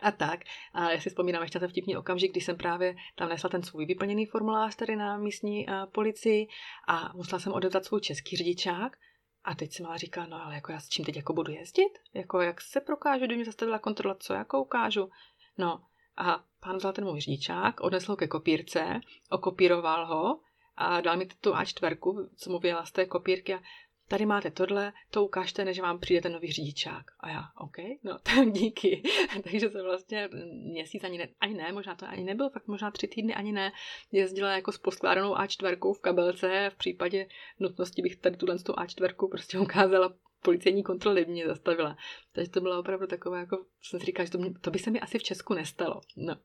a 0.00 0.10
tak. 0.10 0.40
A 0.72 0.90
já 0.90 1.00
si 1.00 1.08
vzpomínám 1.08 1.42
ještě 1.42 1.60
ten 1.60 1.68
vtipný 1.68 1.96
okamžik, 1.96 2.32
kdy 2.32 2.40
jsem 2.40 2.56
právě 2.56 2.96
tam 3.14 3.28
nesla 3.28 3.50
ten 3.50 3.62
svůj 3.62 3.86
vyplněný 3.86 4.26
formulář 4.26 4.76
tady 4.76 4.96
na 4.96 5.18
místní 5.18 5.66
uh, 5.66 5.74
policii 5.92 6.48
a 6.88 7.12
musela 7.14 7.38
jsem 7.38 7.52
odevzdat 7.52 7.84
svůj 7.84 8.00
český 8.00 8.36
řidičák. 8.36 8.96
A 9.44 9.54
teď 9.54 9.72
jsem 9.72 9.86
ale 9.86 9.98
říká, 9.98 10.26
no 10.26 10.44
ale 10.44 10.54
jako 10.54 10.72
já 10.72 10.80
s 10.80 10.88
čím 10.88 11.04
teď 11.04 11.16
jako 11.16 11.32
budu 11.32 11.52
jezdit? 11.52 11.98
Jako 12.14 12.40
jak 12.40 12.60
se 12.60 12.80
prokážu, 12.80 13.24
kdy 13.26 13.36
mě 13.36 13.44
zastavila 13.44 13.78
kontrola, 13.78 14.16
co 14.20 14.34
jako 14.34 14.60
ukážu? 14.60 15.10
No 15.58 15.82
a 16.16 16.44
pán 16.60 16.76
vzal 16.76 16.92
ten 16.92 17.04
můj 17.04 17.20
řidičák, 17.20 17.80
odnesl 17.80 18.12
ho 18.12 18.16
ke 18.16 18.28
kopírce, 18.28 19.00
okopíroval 19.30 20.06
ho 20.06 20.40
a 20.76 21.00
dal 21.00 21.16
mi 21.16 21.26
tu 21.26 21.52
A4, 21.52 22.28
co 22.36 22.50
mu 22.50 22.58
vyjela 22.58 22.84
z 22.84 22.92
té 22.92 23.06
kopírky 23.06 23.54
a 23.54 23.60
tady 24.08 24.26
máte 24.26 24.50
tohle, 24.50 24.92
to 25.10 25.24
ukážte, 25.24 25.64
než 25.64 25.80
vám 25.80 25.98
přijde 25.98 26.20
ten 26.20 26.32
nový 26.32 26.52
řidičák. 26.52 27.04
A 27.20 27.28
já, 27.28 27.42
OK, 27.58 27.76
no 28.02 28.18
tak 28.22 28.52
díky. 28.52 29.02
Takže 29.50 29.70
jsem 29.70 29.84
vlastně 29.84 30.28
měsíc 30.72 31.04
ani 31.04 31.18
ne, 31.18 31.28
ani 31.40 31.54
ne, 31.54 31.72
možná 31.72 31.94
to 31.94 32.06
ani 32.08 32.24
nebyl, 32.24 32.50
fakt 32.50 32.66
možná 32.66 32.90
tři 32.90 33.08
týdny 33.08 33.34
ani 33.34 33.52
ne, 33.52 33.72
jezdila 34.12 34.50
jako 34.50 34.72
s 34.72 34.78
poskládanou 34.78 35.34
A4 35.34 35.94
v 35.94 36.00
kabelce, 36.00 36.70
v 36.72 36.76
případě 36.76 37.26
nutnosti 37.60 38.02
bych 38.02 38.16
tady 38.16 38.36
tuhle 38.36 38.58
tu 38.58 38.72
A4 38.72 39.28
prostě 39.30 39.58
ukázala 39.66 40.14
policejní 40.42 40.82
kontroly 40.82 41.24
mě 41.24 41.46
zastavila. 41.46 41.96
Takže 42.32 42.50
to 42.50 42.60
bylo 42.60 42.80
opravdu 42.80 43.06
takové, 43.06 43.38
jako 43.38 43.66
jsem 43.82 44.00
si 44.00 44.06
říkala, 44.06 44.24
že 44.24 44.32
to, 44.32 44.38
mě, 44.38 44.50
to 44.60 44.70
by 44.70 44.78
se 44.78 44.90
mi 44.90 45.00
asi 45.00 45.18
v 45.18 45.22
Česku 45.22 45.54
nestalo. 45.54 46.00
No. 46.16 46.36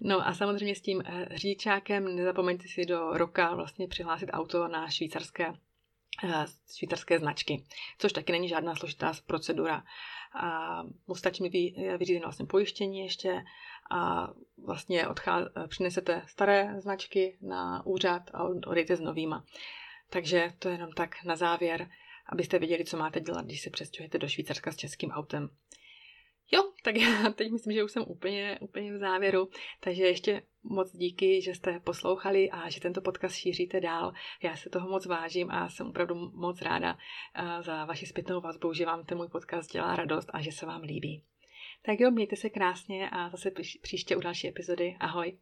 no 0.00 0.28
a 0.28 0.34
samozřejmě 0.34 0.74
s 0.74 0.80
tím 0.80 1.02
eh, 1.04 1.28
řidičákem 1.30 2.16
nezapomeňte 2.16 2.64
si 2.68 2.86
do 2.86 3.10
roka 3.12 3.54
vlastně 3.54 3.88
přihlásit 3.88 4.30
auto 4.32 4.68
na 4.68 4.90
švýcarské 4.90 5.52
švýcarské 6.76 7.18
značky, 7.18 7.64
což 7.98 8.12
taky 8.12 8.32
není 8.32 8.48
žádná 8.48 8.74
složitá 8.74 9.12
procedura. 9.26 9.84
A 10.40 10.82
mu 11.06 11.14
stačí 11.14 11.42
mi 11.42 11.48
vyřídit 11.98 12.22
vlastně 12.22 12.46
pojištění 12.46 13.00
ještě 13.00 13.44
a 13.90 14.28
vlastně 14.64 15.06
odchá- 15.06 15.68
přinesete 15.68 16.22
staré 16.26 16.80
značky 16.80 17.38
na 17.40 17.86
úřad 17.86 18.22
a 18.34 18.44
odejdete 18.44 18.96
s 18.96 19.00
novýma. 19.00 19.44
Takže 20.10 20.52
to 20.58 20.68
je 20.68 20.74
jenom 20.74 20.92
tak 20.92 21.24
na 21.24 21.36
závěr, 21.36 21.88
abyste 22.26 22.58
věděli, 22.58 22.84
co 22.84 22.96
máte 22.96 23.20
dělat, 23.20 23.44
když 23.44 23.62
se 23.62 23.70
přestěhujete 23.70 24.18
do 24.18 24.28
Švýcarska 24.28 24.72
s 24.72 24.76
českým 24.76 25.10
autem. 25.10 25.50
Jo, 26.52 26.72
tak 26.82 26.96
já 26.96 27.30
teď 27.34 27.52
myslím, 27.52 27.72
že 27.72 27.84
už 27.84 27.92
jsem 27.92 28.04
úplně, 28.06 28.58
úplně 28.60 28.92
v 28.92 28.98
závěru, 28.98 29.48
takže 29.80 30.02
ještě 30.02 30.42
moc 30.62 30.96
díky, 30.96 31.42
že 31.42 31.54
jste 31.54 31.80
poslouchali 31.80 32.50
a 32.50 32.68
že 32.68 32.80
tento 32.80 33.00
podcast 33.00 33.36
šíříte 33.36 33.80
dál. 33.80 34.12
Já 34.42 34.56
se 34.56 34.70
toho 34.70 34.88
moc 34.88 35.06
vážím 35.06 35.50
a 35.50 35.68
jsem 35.68 35.86
opravdu 35.86 36.14
moc 36.14 36.62
ráda 36.62 36.98
za 37.60 37.84
vaši 37.84 38.06
zpětnou 38.06 38.40
vazbu, 38.40 38.72
že 38.72 38.86
vám 38.86 39.04
ten 39.04 39.18
můj 39.18 39.28
podcast 39.28 39.72
dělá 39.72 39.96
radost 39.96 40.30
a 40.32 40.42
že 40.42 40.52
se 40.52 40.66
vám 40.66 40.82
líbí. 40.82 41.22
Tak 41.82 42.00
jo, 42.00 42.10
mějte 42.10 42.36
se 42.36 42.50
krásně 42.50 43.10
a 43.10 43.28
zase 43.28 43.50
příště 43.82 44.16
u 44.16 44.20
další 44.20 44.48
epizody. 44.48 44.96
Ahoj! 45.00 45.38